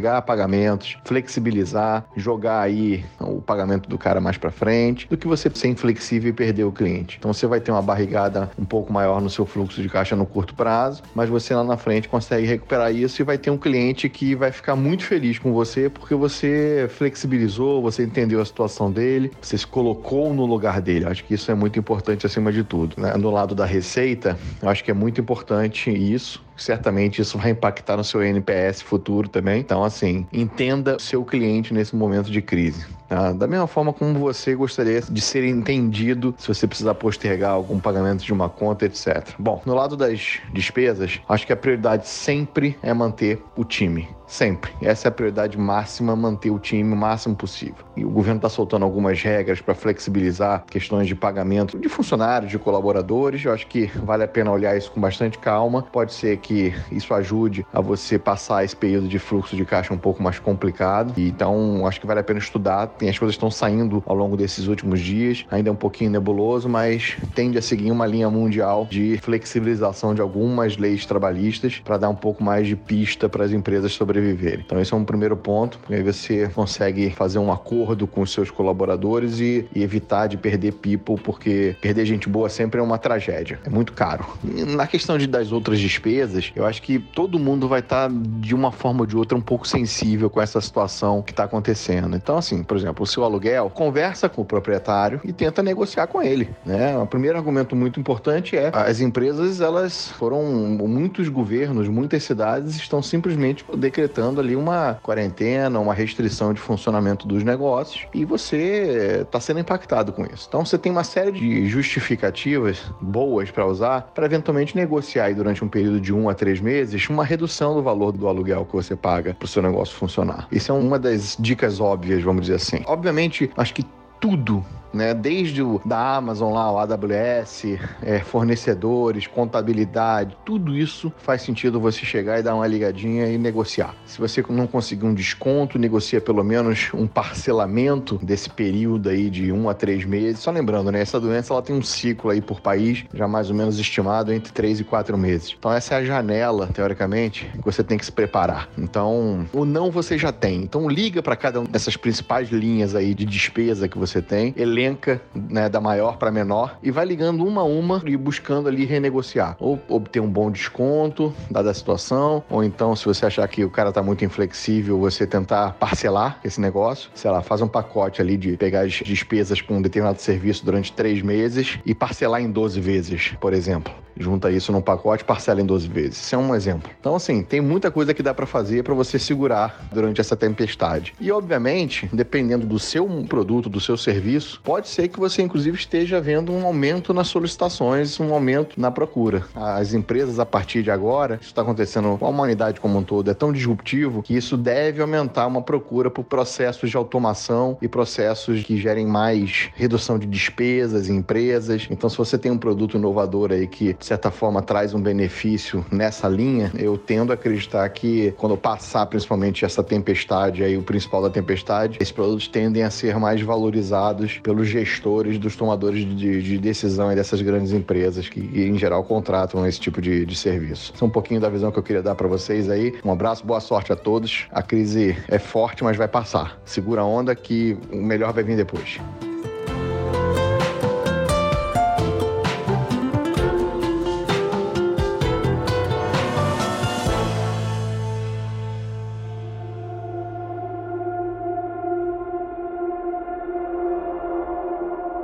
postergar 0.00 0.22
pagamentos, 0.22 0.96
flexibilizar, 1.04 2.04
jogar 2.16 2.60
aí 2.60 3.04
o 3.20 3.40
pagamento 3.40 3.88
do 3.88 3.98
cara 3.98 4.20
mais 4.20 4.38
para 4.38 4.50
frente, 4.50 5.06
do 5.08 5.16
que 5.16 5.26
você 5.26 5.50
ser 5.52 5.68
inflexível 5.68 6.30
e 6.30 6.32
perder 6.32 6.64
o 6.64 6.72
cliente. 6.72 7.16
Então, 7.18 7.32
você 7.32 7.46
vai 7.46 7.60
ter 7.60 7.70
uma 7.70 7.82
barrigada 7.82 8.50
um 8.58 8.64
pouco 8.64 8.92
maior 8.92 9.20
no 9.20 9.28
seu 9.28 9.44
fluxo 9.44 9.82
de 9.82 9.88
caixa 9.88 10.16
no 10.16 10.24
curto 10.24 10.54
prazo, 10.54 11.02
mas 11.14 11.28
você 11.28 11.54
lá 11.54 11.62
na 11.62 11.76
frente 11.76 12.08
consegue 12.08 12.46
recuperar 12.46 12.94
isso 12.94 13.20
e 13.20 13.24
vai 13.24 13.36
ter 13.36 13.50
um 13.50 13.58
cliente 13.58 14.08
que 14.08 14.34
vai 14.34 14.50
ficar 14.50 14.74
muito 14.74 15.04
feliz 15.04 15.38
com 15.38 15.52
você 15.52 15.90
porque 15.90 16.14
você 16.14 16.88
flexibilizou, 16.90 17.82
você 17.82 18.04
entendeu 18.04 18.40
a 18.40 18.44
situação 18.44 18.90
dele, 18.90 19.30
você 19.40 19.58
se 19.58 19.66
colocou 19.66 20.32
no 20.32 20.46
lugar 20.46 20.80
dele. 20.80 21.06
Acho 21.06 21.24
que 21.24 21.34
isso 21.34 21.50
é 21.50 21.54
muito 21.54 21.78
importante 21.78 22.24
acima 22.24 22.50
de 22.50 22.64
tudo. 22.64 23.00
Né? 23.00 23.14
No 23.16 23.30
lado 23.30 23.54
da 23.54 23.66
receita, 23.66 24.38
acho 24.62 24.82
que 24.82 24.90
é 24.90 24.94
muito 24.94 25.20
importante 25.20 25.90
isso 25.90 26.42
certamente 26.62 27.20
isso 27.20 27.38
vai 27.38 27.50
impactar 27.50 27.96
no 27.96 28.04
seu 28.04 28.22
NPS 28.22 28.82
futuro 28.82 29.28
também. 29.28 29.60
Então, 29.60 29.82
assim, 29.82 30.26
entenda 30.32 30.96
o 30.96 31.00
seu 31.00 31.24
cliente 31.24 31.72
nesse 31.72 31.94
momento 31.96 32.30
de 32.30 32.42
crise. 32.42 32.86
Tá? 33.10 33.32
Da 33.32 33.48
mesma 33.48 33.66
forma 33.66 33.92
como 33.92 34.16
você 34.20 34.54
gostaria 34.54 35.00
de 35.00 35.20
ser 35.20 35.42
entendido 35.42 36.32
se 36.38 36.46
você 36.46 36.64
precisar 36.64 36.94
postergar 36.94 37.50
algum 37.50 37.80
pagamento 37.80 38.22
de 38.22 38.32
uma 38.32 38.48
conta, 38.48 38.86
etc. 38.86 39.30
Bom, 39.36 39.60
no 39.66 39.74
lado 39.74 39.96
das 39.96 40.38
despesas, 40.52 41.20
acho 41.28 41.44
que 41.44 41.52
a 41.52 41.56
prioridade 41.56 42.06
sempre 42.06 42.78
é 42.80 42.94
manter 42.94 43.42
o 43.56 43.64
time. 43.64 44.08
Sempre. 44.28 44.70
Essa 44.80 45.08
é 45.08 45.10
a 45.10 45.12
prioridade 45.12 45.58
máxima, 45.58 46.14
manter 46.14 46.50
o 46.50 46.58
time 46.60 46.92
o 46.92 46.96
máximo 46.96 47.34
possível. 47.34 47.84
E 47.96 48.04
o 48.04 48.10
governo 48.10 48.38
está 48.38 48.48
soltando 48.48 48.84
algumas 48.84 49.20
regras 49.20 49.60
para 49.60 49.74
flexibilizar 49.74 50.64
questões 50.66 51.08
de 51.08 51.16
pagamento 51.16 51.76
de 51.76 51.88
funcionários, 51.88 52.48
de 52.48 52.56
colaboradores. 52.56 53.44
Eu 53.44 53.52
acho 53.52 53.66
que 53.66 53.86
vale 54.04 54.22
a 54.22 54.28
pena 54.28 54.52
olhar 54.52 54.76
isso 54.76 54.92
com 54.92 55.00
bastante 55.00 55.36
calma. 55.36 55.82
Pode 55.82 56.14
ser 56.14 56.36
que 56.36 56.72
isso 56.92 57.12
ajude 57.12 57.66
a 57.72 57.80
você 57.80 58.20
passar 58.20 58.64
esse 58.64 58.76
período 58.76 59.08
de 59.08 59.18
fluxo 59.18 59.56
de 59.56 59.64
caixa 59.64 59.92
um 59.92 59.98
pouco 59.98 60.22
mais 60.22 60.38
complicado. 60.38 61.12
Então, 61.16 61.84
acho 61.84 62.00
que 62.00 62.06
vale 62.06 62.20
a 62.20 62.24
pena 62.24 62.38
estudar. 62.38 62.86
As 63.08 63.18
coisas 63.18 63.34
estão 63.34 63.50
saindo 63.50 64.02
ao 64.06 64.14
longo 64.14 64.36
desses 64.36 64.66
últimos 64.66 65.00
dias. 65.00 65.44
Ainda 65.50 65.70
é 65.70 65.72
um 65.72 65.76
pouquinho 65.76 66.10
nebuloso, 66.10 66.68
mas 66.68 67.16
tende 67.34 67.58
a 67.58 67.62
seguir 67.62 67.90
uma 67.90 68.06
linha 68.06 68.30
mundial 68.30 68.86
de 68.90 69.18
flexibilização 69.18 70.14
de 70.14 70.20
algumas 70.20 70.76
leis 70.76 71.06
trabalhistas 71.06 71.80
para 71.84 71.96
dar 71.96 72.08
um 72.08 72.14
pouco 72.14 72.44
mais 72.44 72.66
de 72.66 72.76
pista 72.76 73.28
para 73.28 73.44
as 73.44 73.52
empresas 73.52 73.92
sobre 73.92 74.10
sobreviverem. 74.10 74.62
Então, 74.64 74.80
esse 74.80 74.92
é 74.92 74.96
um 74.96 75.04
primeiro 75.04 75.36
ponto, 75.36 75.78
aí 75.88 76.02
você 76.02 76.48
consegue 76.48 77.10
fazer 77.10 77.38
um 77.38 77.52
acordo 77.52 78.06
com 78.06 78.20
os 78.20 78.32
seus 78.32 78.50
colaboradores 78.50 79.40
e, 79.40 79.66
e, 79.74 79.82
evitar 79.82 80.26
de 80.26 80.36
perder 80.36 80.72
people, 80.74 81.16
porque 81.22 81.76
perder 81.80 82.04
gente 82.04 82.28
boa 82.28 82.48
sempre 82.48 82.80
é 82.80 82.82
uma 82.82 82.98
tragédia, 82.98 83.58
é 83.64 83.70
muito 83.70 83.92
caro. 83.92 84.26
E 84.44 84.64
na 84.64 84.86
questão 84.86 85.16
de, 85.16 85.26
das 85.26 85.52
outras 85.52 85.78
despesas, 85.78 86.52
eu 86.54 86.66
acho 86.66 86.82
que 86.82 86.98
todo 86.98 87.38
mundo 87.38 87.68
vai 87.68 87.80
estar, 87.80 88.08
tá, 88.08 88.14
de 88.14 88.54
uma 88.54 88.72
forma 88.72 89.00
ou 89.00 89.06
de 89.06 89.16
outra, 89.16 89.36
um 89.36 89.40
pouco 89.40 89.66
sensível 89.66 90.28
com 90.28 90.40
essa 90.40 90.60
situação 90.60 91.22
que 91.22 91.32
está 91.32 91.44
acontecendo. 91.44 92.16
Então, 92.16 92.36
assim, 92.36 92.62
por 92.62 92.76
exemplo, 92.76 92.89
o 92.98 93.06
seu 93.06 93.24
aluguel, 93.24 93.70
conversa 93.70 94.28
com 94.28 94.42
o 94.42 94.44
proprietário 94.44 95.20
e 95.24 95.32
tenta 95.32 95.62
negociar 95.62 96.06
com 96.06 96.22
ele. 96.22 96.50
Né? 96.64 96.96
O 96.98 97.06
primeiro 97.06 97.38
argumento 97.38 97.74
muito 97.74 97.98
importante 97.98 98.56
é 98.56 98.70
as 98.72 99.00
empresas, 99.00 99.60
elas 99.60 100.08
foram, 100.12 100.42
muitos 100.42 101.28
governos, 101.28 101.88
muitas 101.88 102.22
cidades 102.24 102.76
estão 102.76 103.02
simplesmente 103.02 103.64
decretando 103.76 104.10
decretando 104.10 104.40
ali 104.40 104.56
uma 104.56 104.98
quarentena, 105.02 105.78
uma 105.78 105.94
restrição 105.94 106.52
de 106.52 106.60
funcionamento 106.60 107.26
dos 107.26 107.44
negócios 107.44 108.06
e 108.14 108.24
você 108.24 109.20
está 109.22 109.38
sendo 109.38 109.60
impactado 109.60 110.12
com 110.12 110.24
isso. 110.24 110.46
Então 110.48 110.64
você 110.64 110.78
tem 110.78 110.90
uma 110.90 111.04
série 111.04 111.32
de 111.32 111.66
justificativas 111.68 112.90
boas 113.00 113.50
para 113.50 113.66
usar 113.66 114.10
para 114.14 114.26
eventualmente 114.26 114.76
negociar 114.76 115.24
aí 115.24 115.34
durante 115.34 115.64
um 115.64 115.68
período 115.68 116.00
de 116.00 116.12
um 116.12 116.28
a 116.28 116.34
três 116.34 116.60
meses 116.60 117.08
uma 117.08 117.24
redução 117.24 117.74
do 117.74 117.82
valor 117.82 118.12
do 118.12 118.28
aluguel 118.28 118.64
que 118.64 118.72
você 118.72 118.94
paga 118.96 119.34
para 119.34 119.44
o 119.44 119.48
seu 119.48 119.62
negócio 119.62 119.94
funcionar. 119.96 120.46
Isso 120.50 120.70
é 120.70 120.74
uma 120.74 120.98
das 120.98 121.36
dicas 121.38 121.80
óbvias, 121.80 122.22
vamos 122.22 122.42
dizer 122.42 122.54
assim. 122.54 122.79
Obviamente, 122.86 123.50
acho 123.56 123.74
que 123.74 123.84
tudo 124.20 124.64
né? 124.92 125.14
Desde 125.14 125.62
o 125.62 125.80
da 125.84 126.16
Amazon 126.16 126.52
lá, 126.52 126.70
o 126.72 126.78
AWS, 126.78 127.78
é, 128.02 128.20
fornecedores, 128.20 129.26
contabilidade, 129.26 130.36
tudo 130.44 130.76
isso 130.76 131.12
faz 131.18 131.42
sentido 131.42 131.80
você 131.80 132.04
chegar 132.04 132.38
e 132.38 132.42
dar 132.42 132.54
uma 132.54 132.66
ligadinha 132.66 133.26
e 133.26 133.38
negociar. 133.38 133.94
Se 134.06 134.20
você 134.20 134.44
não 134.48 134.66
conseguir 134.66 135.06
um 135.06 135.14
desconto, 135.14 135.78
negocia 135.78 136.20
pelo 136.20 136.42
menos 136.42 136.90
um 136.94 137.06
parcelamento 137.06 138.18
desse 138.22 138.50
período 138.50 139.08
aí 139.08 139.30
de 139.30 139.52
um 139.52 139.68
a 139.68 139.74
três 139.74 140.04
meses. 140.04 140.40
Só 140.40 140.50
lembrando, 140.50 140.90
né? 140.90 141.00
Essa 141.00 141.20
doença 141.20 141.52
ela 141.52 141.62
tem 141.62 141.74
um 141.74 141.82
ciclo 141.82 142.30
aí 142.30 142.40
por 142.40 142.60
país, 142.60 143.04
já 143.12 143.26
mais 143.26 143.50
ou 143.50 143.56
menos 143.56 143.78
estimado 143.78 144.32
entre 144.32 144.52
três 144.52 144.80
e 144.80 144.84
quatro 144.84 145.16
meses. 145.16 145.54
Então 145.58 145.72
essa 145.72 145.94
é 145.94 145.98
a 145.98 146.04
janela, 146.04 146.68
teoricamente, 146.68 147.50
que 147.52 147.64
você 147.64 147.82
tem 147.82 147.98
que 147.98 148.04
se 148.04 148.12
preparar. 148.12 148.68
Então, 148.76 149.46
o 149.52 149.64
não 149.64 149.90
você 149.90 150.18
já 150.18 150.32
tem. 150.32 150.62
Então 150.62 150.88
liga 150.88 151.22
para 151.22 151.36
cada 151.36 151.60
uma 151.60 151.68
dessas 151.68 151.96
principais 151.96 152.50
linhas 152.50 152.94
aí 152.94 153.14
de 153.14 153.24
despesa 153.24 153.88
que 153.88 153.98
você 153.98 154.20
tem, 154.20 154.54
elenca 154.80 155.20
né, 155.34 155.68
da 155.68 155.80
maior 155.80 156.16
para 156.16 156.30
menor 156.30 156.78
e 156.82 156.90
vai 156.90 157.04
ligando 157.04 157.44
uma 157.44 157.60
a 157.60 157.64
uma 157.64 158.02
e 158.06 158.16
buscando 158.16 158.68
ali 158.68 158.84
renegociar. 158.84 159.56
Ou 159.60 159.78
obter 159.88 160.20
um 160.20 160.28
bom 160.28 160.50
desconto, 160.50 161.32
dada 161.50 161.70
a 161.70 161.74
situação, 161.74 162.42
ou 162.48 162.64
então, 162.64 162.96
se 162.96 163.04
você 163.04 163.26
achar 163.26 163.46
que 163.48 163.64
o 163.64 163.70
cara 163.70 163.92
tá 163.92 164.02
muito 164.02 164.24
inflexível, 164.24 164.98
você 164.98 165.26
tentar 165.26 165.74
parcelar 165.74 166.40
esse 166.44 166.60
negócio. 166.60 167.10
Sei 167.14 167.30
lá, 167.30 167.42
faz 167.42 167.60
um 167.60 167.68
pacote 167.68 168.22
ali 168.22 168.36
de 168.36 168.56
pegar 168.56 168.82
as 168.82 168.92
despesas 168.92 169.60
com 169.60 169.76
um 169.76 169.82
determinado 169.82 170.20
serviço 170.20 170.64
durante 170.64 170.92
três 170.92 171.22
meses 171.22 171.78
e 171.84 171.94
parcelar 171.94 172.40
em 172.40 172.50
12 172.50 172.80
vezes, 172.80 173.34
por 173.40 173.52
exemplo 173.52 173.92
junta 174.16 174.50
isso 174.50 174.72
num 174.72 174.80
pacote, 174.80 175.24
parcela 175.24 175.60
em 175.60 175.66
12 175.66 175.88
vezes. 175.88 176.20
Isso 176.20 176.34
é 176.34 176.38
um 176.38 176.54
exemplo. 176.54 176.90
Então, 177.00 177.14
assim, 177.14 177.42
tem 177.42 177.60
muita 177.60 177.90
coisa 177.90 178.14
que 178.14 178.22
dá 178.22 178.34
para 178.34 178.46
fazer 178.46 178.82
para 178.82 178.94
você 178.94 179.18
segurar 179.18 179.88
durante 179.92 180.20
essa 180.20 180.36
tempestade. 180.36 181.14
E, 181.20 181.30
obviamente, 181.30 182.08
dependendo 182.12 182.66
do 182.66 182.78
seu 182.78 183.06
produto, 183.28 183.68
do 183.68 183.80
seu 183.80 183.96
serviço, 183.96 184.60
pode 184.62 184.88
ser 184.88 185.08
que 185.08 185.18
você, 185.18 185.42
inclusive, 185.42 185.76
esteja 185.76 186.20
vendo 186.20 186.52
um 186.52 186.64
aumento 186.64 187.12
nas 187.14 187.28
solicitações, 187.28 188.18
um 188.20 188.32
aumento 188.32 188.80
na 188.80 188.90
procura. 188.90 189.44
As 189.54 189.94
empresas, 189.94 190.38
a 190.38 190.46
partir 190.46 190.82
de 190.82 190.90
agora, 190.90 191.38
isso 191.40 191.50
está 191.50 191.62
acontecendo 191.62 192.16
com 192.18 192.26
a 192.26 192.28
humanidade 192.28 192.80
como 192.80 192.98
um 192.98 193.02
todo, 193.02 193.30
é 193.30 193.34
tão 193.34 193.52
disruptivo 193.52 194.22
que 194.22 194.36
isso 194.36 194.56
deve 194.56 195.00
aumentar 195.00 195.46
uma 195.46 195.62
procura 195.62 196.10
por 196.10 196.24
processos 196.24 196.90
de 196.90 196.96
automação 196.96 197.76
e 197.80 197.88
processos 197.88 198.62
que 198.62 198.76
gerem 198.76 199.06
mais 199.06 199.70
redução 199.74 200.18
de 200.18 200.26
despesas 200.26 201.08
em 201.08 201.16
empresas. 201.16 201.86
Então, 201.90 202.08
se 202.08 202.16
você 202.16 202.38
tem 202.38 202.50
um 202.50 202.58
produto 202.58 202.96
inovador 202.96 203.52
aí 203.52 203.66
que 203.66 203.96
de 204.00 204.06
certa 204.06 204.30
forma 204.30 204.62
traz 204.62 204.94
um 204.94 205.00
benefício 205.00 205.84
nessa 205.92 206.26
linha, 206.26 206.72
eu 206.76 206.96
tendo 206.96 207.30
a 207.30 207.34
acreditar 207.34 207.88
que 207.90 208.32
quando 208.38 208.56
passar 208.56 209.06
principalmente 209.06 209.64
essa 209.64 209.84
tempestade 209.84 210.64
aí, 210.64 210.76
o 210.76 210.82
principal 210.82 211.22
da 211.22 211.30
tempestade, 211.30 211.98
esses 212.00 212.10
produtos 212.10 212.48
tendem 212.48 212.82
a 212.82 212.90
ser 212.90 213.18
mais 213.18 213.40
valorizados 213.42 214.38
pelos 214.38 214.66
gestores 214.66 215.38
dos 215.38 215.54
tomadores 215.54 216.04
de, 216.16 216.42
de 216.42 216.58
decisão 216.58 217.14
dessas 217.14 217.42
grandes 217.42 217.72
empresas 217.72 218.28
que, 218.28 218.40
em 218.40 218.78
geral, 218.78 219.04
contratam 219.04 219.66
esse 219.66 219.78
tipo 219.78 220.00
de, 220.00 220.24
de 220.24 220.34
serviço. 220.34 220.92
Isso 220.94 221.04
é 221.04 221.06
um 221.06 221.10
pouquinho 221.10 221.40
da 221.40 221.48
visão 221.48 221.70
que 221.70 221.78
eu 221.78 221.82
queria 221.82 222.02
dar 222.02 222.14
para 222.14 222.26
vocês 222.26 222.70
aí. 222.70 222.94
Um 223.04 223.12
abraço, 223.12 223.44
boa 223.44 223.60
sorte 223.60 223.92
a 223.92 223.96
todos. 223.96 224.46
A 224.50 224.62
crise 224.62 225.16
é 225.28 225.38
forte, 225.38 225.84
mas 225.84 225.96
vai 225.96 226.08
passar. 226.08 226.58
Segura 226.64 227.02
a 227.02 227.04
onda 227.04 227.34
que 227.34 227.76
o 227.92 227.96
melhor 227.96 228.32
vai 228.32 228.42
vir 228.42 228.56
depois. 228.56 228.98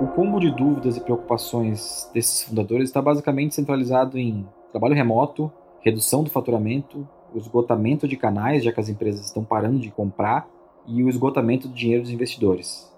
Combo 0.05 0.39
de 0.39 0.51
dúvidas 0.51 0.97
e 0.97 1.01
preocupações 1.01 2.11
desses 2.13 2.43
fundadores 2.43 2.89
está 2.89 3.01
basicamente 3.01 3.55
centralizado 3.55 4.19
em 4.19 4.47
trabalho 4.71 4.95
remoto, 4.95 5.51
redução 5.81 6.23
do 6.23 6.29
faturamento, 6.29 7.09
o 7.35 7.39
esgotamento 7.39 8.07
de 8.07 8.17
canais, 8.17 8.63
já 8.63 8.73
que 8.73 8.81
as 8.81 8.89
empresas 8.89 9.27
estão 9.27 9.45
parando 9.45 9.79
de 9.79 9.91
comprar, 9.91 10.49
e 10.87 11.03
o 11.03 11.09
esgotamento 11.09 11.67
do 11.67 11.75
dinheiro 11.75 12.03
dos 12.03 12.13
investidores. 12.13 12.93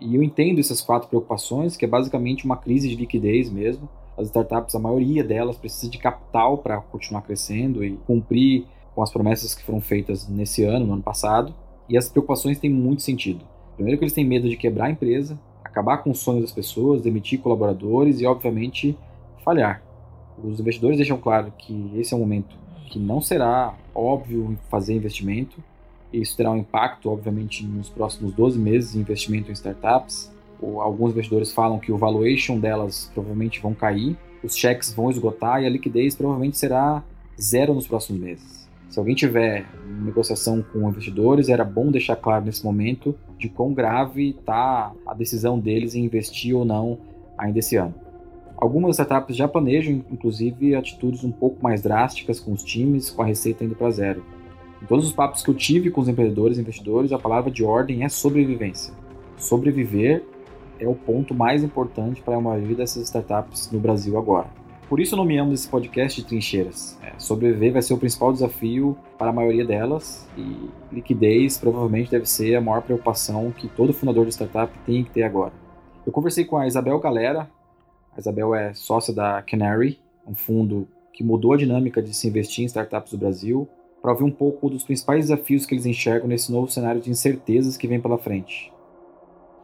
E 0.00 0.14
eu 0.14 0.22
entendo 0.22 0.60
essas 0.60 0.80
quatro 0.80 1.08
preocupações, 1.08 1.76
que 1.76 1.84
é 1.84 1.88
basicamente 1.88 2.44
uma 2.44 2.56
crise 2.56 2.88
de 2.88 2.96
liquidez 2.96 3.50
mesmo. 3.50 3.88
As 4.16 4.26
startups, 4.26 4.74
a 4.74 4.78
maioria 4.78 5.24
delas, 5.24 5.56
precisa 5.56 5.90
de 5.90 5.98
capital 5.98 6.58
para 6.58 6.80
continuar 6.80 7.22
crescendo 7.22 7.84
e 7.84 7.96
cumprir 8.06 8.66
com 8.94 9.02
as 9.02 9.10
promessas 9.10 9.54
que 9.54 9.62
foram 9.62 9.80
feitas 9.80 10.28
nesse 10.28 10.64
ano, 10.64 10.86
no 10.86 10.92
ano 10.92 11.02
passado. 11.02 11.54
E 11.88 11.96
as 11.96 12.08
preocupações 12.08 12.58
têm 12.58 12.70
muito 12.70 13.02
sentido. 13.02 13.44
Primeiro 13.74 13.98
que 13.98 14.04
eles 14.04 14.12
têm 14.12 14.24
medo 14.24 14.48
de 14.48 14.56
quebrar 14.56 14.86
a 14.86 14.90
empresa, 14.90 15.38
acabar 15.72 15.98
com 15.98 16.10
o 16.10 16.14
sonho 16.14 16.42
das 16.42 16.52
pessoas, 16.52 17.00
demitir 17.00 17.40
colaboradores 17.40 18.20
e, 18.20 18.26
obviamente, 18.26 18.96
falhar. 19.42 19.82
Os 20.42 20.60
investidores 20.60 20.98
deixam 20.98 21.16
claro 21.16 21.52
que 21.56 21.90
esse 21.96 22.12
é 22.12 22.16
um 22.16 22.20
momento 22.20 22.54
que 22.86 22.98
não 22.98 23.20
será 23.22 23.74
óbvio 23.94 24.56
fazer 24.70 24.94
investimento. 24.94 25.62
Isso 26.12 26.36
terá 26.36 26.50
um 26.50 26.58
impacto, 26.58 27.10
obviamente, 27.10 27.64
nos 27.64 27.88
próximos 27.88 28.34
12 28.34 28.58
meses 28.58 28.92
de 28.92 28.98
investimento 28.98 29.50
em 29.50 29.54
startups. 29.54 30.30
Alguns 30.60 31.12
investidores 31.12 31.52
falam 31.52 31.78
que 31.78 31.90
o 31.90 31.96
valuation 31.96 32.58
delas 32.58 33.10
provavelmente 33.12 33.60
vão 33.60 33.74
cair, 33.74 34.16
os 34.44 34.54
cheques 34.56 34.92
vão 34.92 35.10
esgotar 35.10 35.62
e 35.62 35.66
a 35.66 35.70
liquidez 35.70 36.14
provavelmente 36.14 36.58
será 36.58 37.02
zero 37.40 37.74
nos 37.74 37.86
próximos 37.86 38.20
meses. 38.20 38.61
Se 38.92 38.98
alguém 38.98 39.14
tiver 39.14 39.64
negociação 40.04 40.62
com 40.62 40.86
investidores, 40.86 41.48
era 41.48 41.64
bom 41.64 41.90
deixar 41.90 42.14
claro 42.14 42.44
nesse 42.44 42.62
momento 42.62 43.14
de 43.38 43.48
quão 43.48 43.72
grave 43.72 44.36
está 44.38 44.92
a 45.06 45.14
decisão 45.14 45.58
deles 45.58 45.94
em 45.94 46.04
investir 46.04 46.54
ou 46.54 46.62
não 46.62 46.98
ainda 47.38 47.58
esse 47.58 47.74
ano. 47.74 47.94
Algumas 48.54 48.96
startups 48.98 49.34
já 49.34 49.48
planejam, 49.48 50.04
inclusive, 50.10 50.74
atitudes 50.74 51.24
um 51.24 51.32
pouco 51.32 51.62
mais 51.62 51.80
drásticas 51.80 52.38
com 52.38 52.52
os 52.52 52.62
times, 52.62 53.08
com 53.08 53.22
a 53.22 53.24
receita 53.24 53.64
indo 53.64 53.74
para 53.74 53.90
zero. 53.90 54.22
Em 54.82 54.84
todos 54.84 55.06
os 55.06 55.12
papos 55.14 55.42
que 55.42 55.48
eu 55.48 55.54
tive 55.54 55.90
com 55.90 56.02
os 56.02 56.08
empreendedores 56.08 56.58
e 56.58 56.60
investidores, 56.60 57.12
a 57.12 57.18
palavra 57.18 57.50
de 57.50 57.64
ordem 57.64 58.04
é 58.04 58.10
sobrevivência. 58.10 58.92
Sobreviver 59.38 60.22
é 60.78 60.86
o 60.86 60.94
ponto 60.94 61.34
mais 61.34 61.64
importante 61.64 62.20
para 62.20 62.36
a 62.36 62.40
maioria 62.42 62.76
dessas 62.76 63.04
startups 63.04 63.70
no 63.72 63.80
Brasil 63.80 64.18
agora. 64.18 64.48
Por 64.88 65.00
isso 65.00 65.16
nomeamos 65.16 65.54
esse 65.54 65.68
podcast 65.68 66.20
de 66.20 66.26
trincheiras. 66.26 66.98
É, 67.02 67.12
sobreviver 67.18 67.72
vai 67.72 67.82
ser 67.82 67.94
o 67.94 67.98
principal 67.98 68.32
desafio 68.32 68.96
para 69.16 69.30
a 69.30 69.32
maioria 69.32 69.64
delas 69.64 70.28
e 70.36 70.68
liquidez 70.92 71.56
provavelmente 71.56 72.10
deve 72.10 72.26
ser 72.26 72.56
a 72.56 72.60
maior 72.60 72.82
preocupação 72.82 73.50
que 73.50 73.68
todo 73.68 73.92
fundador 73.94 74.26
de 74.26 74.32
startup 74.32 74.72
tem 74.84 75.02
que 75.02 75.10
ter 75.10 75.22
agora. 75.22 75.52
Eu 76.04 76.12
conversei 76.12 76.44
com 76.44 76.56
a 76.56 76.66
Isabel 76.66 76.98
Galera. 76.98 77.48
A 78.14 78.20
Isabel 78.20 78.54
é 78.54 78.74
sócia 78.74 79.14
da 79.14 79.40
Canary, 79.42 79.98
um 80.26 80.34
fundo 80.34 80.86
que 81.12 81.24
mudou 81.24 81.52
a 81.52 81.56
dinâmica 81.56 82.02
de 82.02 82.14
se 82.14 82.28
investir 82.28 82.64
em 82.64 82.66
startups 82.66 83.12
do 83.12 83.18
Brasil, 83.18 83.68
para 84.00 84.10
ouvir 84.10 84.24
um 84.24 84.30
pouco 84.30 84.68
dos 84.68 84.82
principais 84.82 85.26
desafios 85.26 85.64
que 85.64 85.74
eles 85.74 85.86
enxergam 85.86 86.28
nesse 86.28 86.50
novo 86.50 86.70
cenário 86.70 87.00
de 87.00 87.10
incertezas 87.10 87.76
que 87.76 87.86
vem 87.86 88.00
pela 88.00 88.18
frente. 88.18 88.72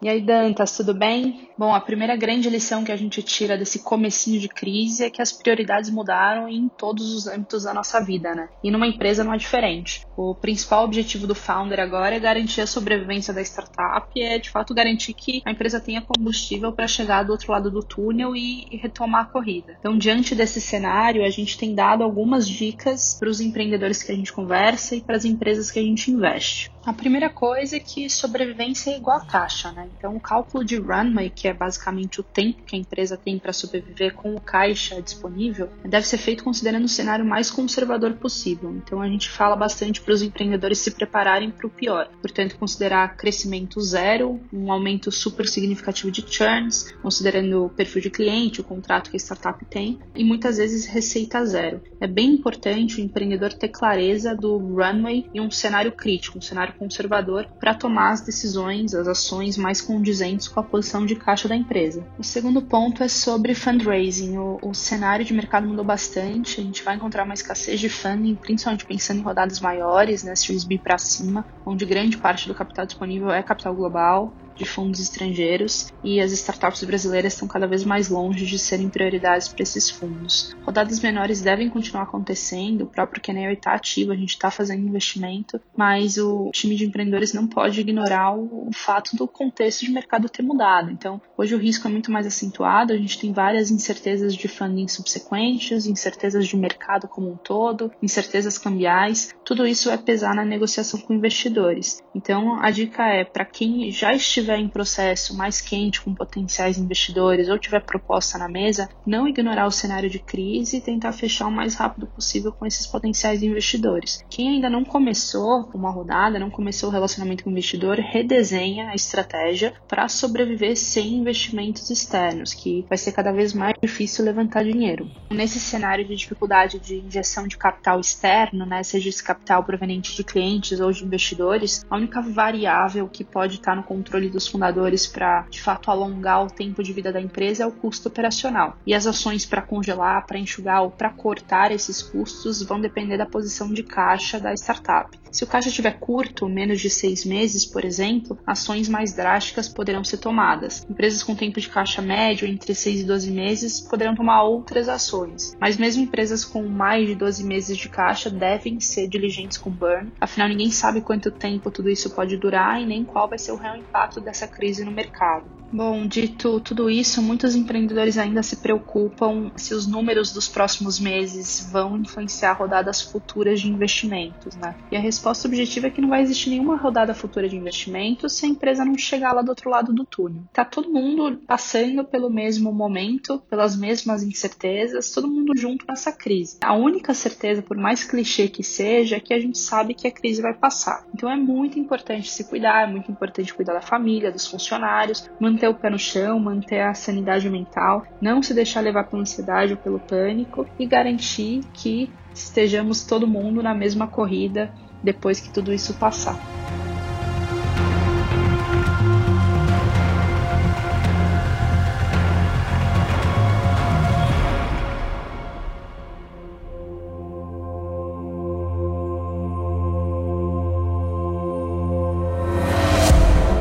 E 0.01 0.09
aí, 0.09 0.21
Dantas, 0.21 0.77
tudo 0.77 0.95
bem? 0.95 1.49
Bom, 1.59 1.75
a 1.75 1.81
primeira 1.81 2.15
grande 2.15 2.49
lição 2.49 2.85
que 2.85 2.93
a 2.93 2.97
gente 2.97 3.21
tira 3.21 3.59
desse 3.59 3.81
comecinho 3.81 4.39
de 4.39 4.49
crise 4.49 5.05
é 5.05 5.11
que 5.11 5.21
as 5.21 5.33
prioridades 5.33 5.91
mudaram 5.91 6.49
em 6.49 6.69
todos 6.69 7.13
os 7.13 7.27
âmbitos 7.27 7.65
da 7.65 7.75
nossa 7.75 8.01
vida, 8.01 8.33
né? 8.33 8.49
E 8.63 8.71
numa 8.71 8.87
empresa 8.87 9.25
não 9.25 9.35
é 9.35 9.37
diferente. 9.37 10.07
O 10.17 10.37
principal 10.37 10.85
objetivo 10.85 11.27
do 11.27 11.35
founder 11.35 11.81
agora 11.81 12.15
é 12.15 12.21
garantir 12.21 12.61
a 12.61 12.67
sobrevivência 12.67 13.35
da 13.35 13.43
startup 13.43 14.09
e 14.15 14.23
é, 14.23 14.39
de 14.39 14.51
fato, 14.51 14.73
garantir 14.73 15.15
que 15.15 15.43
a 15.45 15.51
empresa 15.51 15.81
tenha 15.81 16.01
combustível 16.01 16.73
para 16.73 16.87
chegar 16.87 17.25
do 17.25 17.33
outro 17.33 17.51
lado 17.51 17.69
do 17.69 17.83
túnel 17.83 18.37
e, 18.37 18.69
e 18.71 18.77
retomar 18.77 19.23
a 19.23 19.33
corrida. 19.33 19.77
Então, 19.81 19.99
diante 19.99 20.33
desse 20.33 20.61
cenário, 20.61 21.25
a 21.25 21.31
gente 21.31 21.59
tem 21.59 21.75
dado 21.75 22.05
algumas 22.05 22.49
dicas 22.49 23.17
para 23.19 23.29
os 23.29 23.41
empreendedores 23.41 24.01
que 24.01 24.13
a 24.13 24.15
gente 24.15 24.33
conversa 24.33 24.95
e 24.95 25.01
para 25.01 25.17
as 25.17 25.25
empresas 25.25 25.73
que 25.73 25.81
a 25.81 25.83
gente 25.83 26.09
investe. 26.13 26.71
A 26.89 26.93
primeira 26.95 27.29
coisa 27.29 27.77
é 27.77 27.79
que 27.79 28.09
sobrevivência 28.09 28.93
é 28.93 28.97
igual 28.97 29.19
a 29.19 29.21
taxa, 29.21 29.71
né? 29.73 29.91
Então, 29.99 30.17
o 30.17 30.21
cálculo 30.21 30.65
de 30.65 30.77
runway, 30.77 31.29
que 31.29 31.47
é 31.47 31.53
basicamente 31.53 32.19
o 32.19 32.23
tempo 32.23 32.63
que 32.63 32.75
a 32.75 32.79
empresa 32.79 33.15
tem 33.15 33.39
para 33.39 33.53
sobreviver 33.53 34.15
com 34.15 34.35
o 34.35 34.41
caixa 34.41 35.03
disponível, 35.03 35.69
deve 35.85 36.07
ser 36.07 36.17
feito 36.17 36.43
considerando 36.43 36.87
o 36.87 36.89
cenário 36.89 37.27
mais 37.27 37.51
conservador 37.51 38.15
possível. 38.15 38.71
Então, 38.75 39.03
a 39.03 39.07
gente 39.07 39.29
fala 39.29 39.55
bastante 39.55 40.01
para 40.01 40.15
os 40.15 40.23
empreendedores 40.23 40.79
se 40.79 40.93
prepararem 40.93 41.51
para 41.51 41.67
o 41.67 41.71
pior. 41.71 42.09
Portanto, 42.23 42.57
considerar 42.57 43.19
crescimento 43.19 43.79
zero, 43.83 44.41
um 44.51 44.73
aumento 44.73 45.13
super 45.13 45.47
significativo 45.47 46.11
de 46.11 46.25
churns, 46.27 46.91
considerando 47.03 47.67
o 47.67 47.69
perfil 47.69 48.01
de 48.01 48.09
cliente, 48.09 48.63
o 48.63 48.65
contrato 48.65 49.11
que 49.11 49.17
a 49.17 49.21
startup 49.21 49.63
tem, 49.67 49.99
e 50.15 50.25
muitas 50.25 50.57
vezes 50.57 50.87
receita 50.87 51.45
zero. 51.45 51.83
É 52.01 52.07
bem 52.07 52.31
importante 52.31 52.99
o 52.99 53.05
empreendedor 53.05 53.53
ter 53.53 53.69
clareza 53.69 54.35
do 54.35 54.57
runway 54.57 55.29
em 55.35 55.41
um 55.43 55.51
cenário 55.51 55.93
crítico, 55.93 56.39
um 56.39 56.41
cenário 56.41 56.78
conservador 56.79 57.47
para 57.59 57.75
tomar 57.75 58.13
as 58.13 58.21
decisões, 58.21 58.95
as 58.95 59.09
ações 59.09 59.57
mais 59.57 59.81
condizentes 59.81 60.49
com 60.49 60.61
a 60.61 60.63
posição 60.63 61.05
de 61.05 61.17
caixa 61.17 61.49
da 61.49 61.57
empresa. 61.57 62.07
O 62.19 62.25
segundo 62.25 62.63
ponto 62.63 63.03
é 63.03 63.09
sobre 63.09 63.55
fundraising. 63.55 64.39
O, 64.39 64.59
o 64.63 64.75
cenário 64.75 65.25
de 65.25 65.35
mercado 65.35 65.67
mudou 65.67 65.85
bastante, 65.85 66.61
a 66.61 66.65
gente 66.65 66.83
vai 66.83 66.97
encontrar 66.97 67.25
uma 67.25 67.35
escassez 67.35 67.81
de 67.81 67.89
funding, 67.89 68.35
principalmente 68.35 68.87
pensando 68.87 69.21
em 69.21 69.23
rodadas 69.23 69.61
maiores, 69.61 70.23
né, 70.23 70.35
Series 70.35 70.65
B 70.65 70.79
para 70.79 70.99
cima, 70.99 71.45
onde 71.67 71.85
grande 71.85 72.17
parte 72.17 72.49
do 72.49 72.55
capital 72.55 72.87
disponível 72.87 73.31
é 73.31 73.43
capital 73.43 73.75
global 73.75 74.33
de 74.59 74.65
fundos 74.65 75.01
estrangeiros 75.01 75.93
e 76.03 76.21
as 76.21 76.33
startups 76.33 76.83
brasileiras 76.85 77.33
estão 77.33 77.47
cada 77.47 77.67
vez 77.67 77.85
mais 77.85 78.09
longe 78.09 78.45
de 78.45 78.59
serem 78.59 78.89
prioridades 78.89 79.49
para 79.49 79.63
esses 79.63 79.89
fundos. 79.89 80.55
Rodadas 80.65 81.01
menores 81.01 81.41
devem 81.41 81.71
continuar 81.71 82.03
acontecendo, 82.03 82.83
o 82.83 82.87
próprio 82.87 83.23
Canary 83.23 83.55
está 83.55 83.73
ativo, 83.73 84.13
a 84.13 84.17
gente 84.17 84.31
está 84.31 84.51
fazendo 84.51 84.87
investimento, 84.87 85.61
mas 85.77 86.19
o 86.19 86.51
time 86.53 86.75
de 86.75 86.85
empreendedores 86.85 87.33
não 87.33 87.47
pode 87.47 87.81
ignorar 87.81 88.37
o, 88.37 88.69
fato 88.73 89.17
do 89.17 89.27
contexto 89.27 89.85
de 89.85 89.91
mercado 89.91 90.29
ter 90.29 90.43
mudado. 90.43 90.91
Então, 90.91 91.21
hoje 91.37 91.55
o 91.55 91.59
risco 91.59 91.87
é 91.87 91.91
muito 91.91 92.11
mais 92.11 92.27
acentuado, 92.27 92.93
a 92.93 92.97
gente 92.97 93.19
tem 93.19 93.33
várias 93.33 93.71
incertezas 93.71 94.35
de 94.35 94.49
funding 94.49 94.89
subsequentes, 94.89 95.87
incertezas 95.87 96.47
de 96.47 96.57
mercado 96.57 97.07
como 97.09 97.31
um 97.31 97.37
todo, 97.37 97.91
incertezas 98.03 98.59
cambiais, 98.59 99.35
tudo 99.45 99.67
isso 99.67 99.89
vai 99.89 99.99
pesar 99.99 100.35
na 100.35 100.45
negociação 100.45 101.01
com 101.01 101.15
investidores. 101.15 102.03
Então, 102.15 102.61
a 102.61 102.71
dica 102.71 103.05
é 103.07 103.25
para 103.25 103.45
quem 103.45 103.91
já 103.91 104.13
estiver 104.13 104.48
estiver 104.49 104.59
em 104.59 104.69
processo 104.69 105.37
mais 105.37 105.61
quente 105.61 106.01
com 106.01 106.15
potenciais 106.15 106.79
investidores 106.79 107.49
ou 107.49 107.59
tiver 107.59 107.81
proposta 107.81 108.39
na 108.39 108.49
mesa, 108.49 108.89
não 109.07 109.29
ignorar 109.29 109.67
o 109.67 109.71
cenário 109.71 110.09
de 110.09 110.19
crise 110.19 110.79
e 110.79 110.81
tentar 110.81 111.13
fechar 111.13 111.47
o 111.47 111.51
mais 111.51 111.75
rápido 111.75 112.07
possível 112.07 112.51
com 112.51 112.65
esses 112.65 112.87
potenciais 112.87 113.43
investidores. 113.43 114.25
Quem 114.31 114.49
ainda 114.49 114.71
não 114.71 114.85
começou 114.85 115.69
uma 115.75 115.91
rodada, 115.91 116.39
não 116.39 116.51
começou 116.51 116.89
o 116.89 116.93
relacionamento 116.93 117.45
com 117.45 117.51
o 117.51 117.53
investidor, 117.53 117.99
redesenha 117.99 118.89
a 118.89 118.95
estratégia 118.95 119.75
para 119.87 120.09
sobreviver 120.09 120.77
sem 120.77 121.15
investimentos 121.15 121.91
externos, 121.91 122.55
que 122.55 122.85
vai 122.89 122.97
ser 122.97 123.13
cada 123.13 123.33
vez 123.33 123.53
mais 123.53 123.75
difícil 123.83 124.25
levantar 124.25 124.65
dinheiro. 124.65 125.11
Nesse 125.31 125.61
cenário 125.61 126.07
de 126.07 126.17
dificuldade 126.17 126.79
de 126.79 126.97
injeção 126.97 127.47
de 127.47 127.59
capital 127.59 128.01
externo, 128.01 128.65
né, 128.65 128.83
seja 128.83 129.09
esse 129.09 129.23
capital 129.23 129.63
proveniente 129.63 130.17
de 130.17 130.25
clientes 130.25 130.81
ou 130.81 130.91
de 130.91 131.05
investidores, 131.05 131.85
a 131.91 131.97
única 131.97 132.23
variável 132.23 133.09
que 133.09 133.25
pode 133.25 133.57
estar 133.57 133.77
no 133.77 133.83
controle 133.83 134.31
do 134.31 134.38
dos 134.39 134.47
fundadores 134.47 135.07
para, 135.07 135.43
de 135.51 135.61
fato, 135.61 135.91
alongar 135.91 136.45
o 136.45 136.51
tempo 136.51 136.83
de 136.83 136.93
vida 136.93 137.13
da 137.13 137.21
empresa 137.21 137.65
é 137.65 137.67
o 137.67 137.73
custo 137.73 138.09
operacional. 138.09 138.77
E 138.87 138.95
as 138.95 139.07
ações 139.07 139.45
para 139.45 139.61
congelar, 139.61 140.27
para 140.27 140.39
enxugar 140.39 140.83
ou 140.83 140.91
para 140.91 141.11
cortar 141.11 141.73
esses 141.73 142.01
custos 142.01 142.63
vão 142.63 142.81
depender 142.81 143.19
da 143.19 143.27
posição 143.27 143.73
de 143.73 143.83
caixa 143.83 144.39
da 144.39 144.55
startup. 144.55 145.19
Se 145.31 145.45
o 145.45 145.47
caixa 145.47 145.69
estiver 145.69 145.99
curto, 145.99 146.49
menos 146.49 146.81
de 146.81 146.89
seis 146.89 147.25
meses, 147.25 147.67
por 147.67 147.85
exemplo, 147.85 148.39
ações 148.47 148.89
mais 148.89 149.13
drásticas 149.13 149.69
poderão 149.69 150.03
ser 150.03 150.19
tomadas. 150.19 150.87
Empresas 150.89 151.23
com 151.23 151.35
tempo 151.35 151.61
de 151.61 151.69
caixa 151.69 152.01
médio 152.01 152.49
entre 152.49 152.75
6 152.75 153.01
e 153.01 153.05
12 153.05 153.31
meses 153.31 153.81
poderão 153.81 154.15
tomar 154.15 154.43
outras 154.43 154.89
ações. 154.89 155.57
Mas 155.61 155.77
mesmo 155.77 156.03
empresas 156.03 156.45
com 156.45 156.67
mais 156.67 157.07
de 157.07 157.15
12 157.15 157.45
meses 157.45 157.77
de 157.77 157.89
caixa 157.89 158.31
devem 158.31 158.81
ser 158.81 159.09
diligentes 159.09 159.59
com 159.59 159.71
burn, 159.71 160.11
afinal 160.21 160.49
ninguém 160.49 160.71
sabe 160.71 161.01
quanto 161.01 161.31
tempo 161.31 161.71
tudo 161.71 161.91
isso 161.91 162.11
pode 162.11 162.37
durar 162.37 162.81
e 162.81 162.87
nem 162.87 163.05
qual 163.05 163.29
vai 163.29 163.39
ser 163.39 163.53
o 163.53 163.57
real 163.57 163.77
impacto 163.77 164.21
dessa 164.29 164.47
crise 164.47 164.85
no 164.85 164.93
mercado. 164.93 165.58
Bom, 165.71 166.07
dito 166.07 166.61
tudo 166.61 166.89
isso, 166.89 167.21
muitos 167.21 167.55
empreendedores 167.55 168.17
ainda 168.17 168.43
se 168.43 168.57
preocupam 168.57 169.51
se 169.55 169.75
os 169.75 169.87
números 169.87 170.33
dos 170.33 170.49
próximos 170.49 170.99
meses 170.99 171.69
vão 171.71 171.99
influenciar 171.99 172.55
rodadas 172.55 173.03
futuras 173.03 173.61
de 173.61 173.69
investimentos, 173.69 174.57
né? 174.57 174.75
E 174.91 174.97
a 174.97 175.01
resposta 175.01 175.47
objetiva 175.47 175.89
é 175.89 175.91
que 175.91 176.01
não 176.01 176.09
vai 176.09 176.23
existir 176.23 176.51
nenhuma 176.51 176.77
rodada 176.77 177.15
futura 177.15 177.49
de 177.49 177.57
investimentos 177.57 178.33
se 178.35 178.47
a 178.47 178.49
empresa 178.49 178.85
não 178.85 178.97
chegar 178.97 179.33
lá 179.35 179.43
do 179.43 179.51
outro 179.51 179.69
lado 179.69 179.93
do 179.93 180.05
túnel. 180.07 180.43
Tá 180.55 180.65
todo 180.65 180.91
mundo 180.91 181.39
passando 181.47 182.03
pelo 182.05 182.31
mesmo 182.31 182.73
momento, 182.73 183.39
pelas 183.51 183.77
mesmas 183.77 184.23
incertezas, 184.23 185.11
todo 185.11 185.29
mundo 185.29 185.53
junto 185.55 185.85
nessa 185.87 186.11
crise. 186.13 186.57
A 186.63 186.75
única 186.75 187.13
certeza, 187.13 187.61
por 187.61 187.77
mais 187.77 188.05
clichê 188.05 188.49
que 188.49 188.63
seja, 188.63 189.17
é 189.17 189.21
que 189.21 189.35
a 189.35 189.41
gente 189.41 189.59
sabe 189.59 189.93
que 189.93 190.09
a 190.09 190.13
crise 190.13 190.41
vai 190.41 190.55
passar. 190.55 191.05
Então 191.15 191.31
é 191.31 191.37
muito 191.37 191.79
importante 191.79 192.31
se 192.31 192.45
cuidar, 192.45 192.89
é 192.89 192.91
muito 192.91 193.13
importante 193.13 193.53
cuidar 193.53 193.75
da 193.75 193.83
família 193.83 194.33
dos 194.33 194.47
funcionários, 194.47 195.29
manter 195.39 195.58
o 195.67 195.75
pé 195.75 195.89
no 195.89 195.99
chão, 195.99 196.39
manter 196.39 196.81
a 196.81 196.93
sanidade 196.93 197.49
mental, 197.49 198.05
não 198.21 198.43
se 198.43 198.53
deixar 198.53 198.83
levar 198.83 199.05
pela 199.05 199.23
ansiedade 199.23 199.73
ou 199.73 199.79
pelo 199.79 199.99
pânico 199.99 200.67
e 200.79 200.87
garantir 200.87 201.63
que 201.73 202.11
estejamos 202.35 203.05
todo 203.05 203.27
mundo 203.27 203.63
na 203.63 203.75
mesma 203.75 204.07
corrida 204.07 204.71
depois 205.03 205.41
que 205.41 205.51
tudo 205.51 205.73
isso 205.73 205.95
passar. 205.95 206.37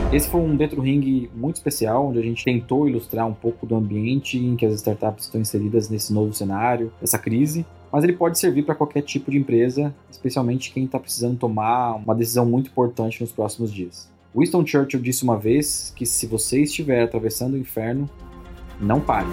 Esse 0.10 0.30
foi 0.30 0.40
um 0.40 0.56
Dentro 0.56 0.82
Ring 0.82 1.30
muito 1.36 1.58
especial, 1.58 2.08
onde 2.08 2.20
a 2.20 2.22
gente 2.22 2.46
tentou 2.46 2.88
ilustrar 2.88 3.28
um 3.28 3.34
pouco 3.34 3.66
do 3.66 3.76
ambiente 3.76 4.38
em 4.38 4.56
que 4.56 4.66
as 4.66 4.74
startups 4.76 5.26
estão 5.26 5.42
inseridas 5.42 5.90
nesse 5.90 6.14
novo 6.14 6.34
cenário, 6.34 6.94
essa 7.02 7.20
crise, 7.20 7.66
mas 7.92 8.06
ele 8.06 8.14
pode 8.14 8.40
servir 8.40 8.64
para 8.64 8.74
qualquer 8.74 9.02
tipo 9.02 9.30
de 9.30 9.38
empresa, 9.38 9.94
especialmente 10.10 10.72
quem 10.72 10.86
está 10.86 10.98
precisando 10.98 11.38
tomar 11.38 11.96
uma 11.96 12.16
decisão 12.16 12.46
muito 12.46 12.70
importante 12.70 13.20
nos 13.20 13.34
próximos 13.34 13.70
dias. 13.72 14.10
Winston 14.34 14.66
Churchill 14.66 15.02
disse 15.02 15.26
uma 15.26 15.38
vez 15.38 15.92
que 15.94 16.06
se 16.06 16.26
você 16.26 16.62
estiver 16.62 17.04
atravessando 17.04 17.56
o 17.56 17.58
inferno, 17.58 18.10
não 18.80 19.02
pare. 19.02 19.28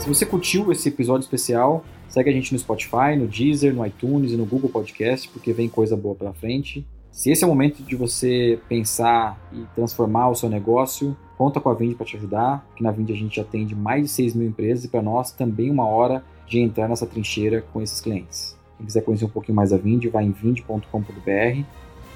Se 0.00 0.08
você 0.08 0.24
curtiu 0.24 0.70
esse 0.70 0.88
episódio 0.88 1.24
especial, 1.24 1.84
segue 2.16 2.30
a 2.30 2.32
gente 2.32 2.50
no 2.54 2.58
Spotify, 2.58 3.14
no 3.14 3.26
Deezer, 3.26 3.74
no 3.74 3.84
iTunes 3.84 4.32
e 4.32 4.38
no 4.38 4.46
Google 4.46 4.70
Podcast, 4.70 5.28
porque 5.28 5.52
vem 5.52 5.68
coisa 5.68 5.94
boa 5.94 6.14
pela 6.14 6.32
frente. 6.32 6.86
Se 7.12 7.30
esse 7.30 7.44
é 7.44 7.46
o 7.46 7.50
momento 7.50 7.82
de 7.82 7.94
você 7.94 8.58
pensar 8.70 9.38
e 9.52 9.66
transformar 9.74 10.30
o 10.30 10.34
seu 10.34 10.48
negócio, 10.48 11.14
conta 11.36 11.60
com 11.60 11.68
a 11.68 11.74
Vind 11.74 11.94
para 11.94 12.06
te 12.06 12.16
ajudar, 12.16 12.66
que 12.74 12.82
na 12.82 12.90
Vind 12.90 13.10
a 13.10 13.14
gente 13.14 13.38
atende 13.38 13.74
mais 13.74 14.04
de 14.04 14.08
6 14.08 14.34
mil 14.34 14.48
empresas 14.48 14.84
e 14.84 14.88
para 14.88 15.02
nós 15.02 15.30
também 15.30 15.70
uma 15.70 15.86
hora 15.86 16.24
de 16.46 16.58
entrar 16.58 16.88
nessa 16.88 17.06
trincheira 17.06 17.60
com 17.70 17.82
esses 17.82 18.00
clientes. 18.00 18.56
Quem 18.78 18.86
quiser 18.86 19.02
conhecer 19.02 19.26
um 19.26 19.28
pouquinho 19.28 19.56
mais 19.56 19.70
a 19.70 19.76
Vind, 19.76 20.06
vai 20.06 20.24
em 20.24 20.32
vind.com.br 20.32 21.64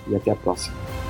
e 0.09 0.17
até 0.17 0.31
a 0.31 0.37
próxima. 0.37 1.10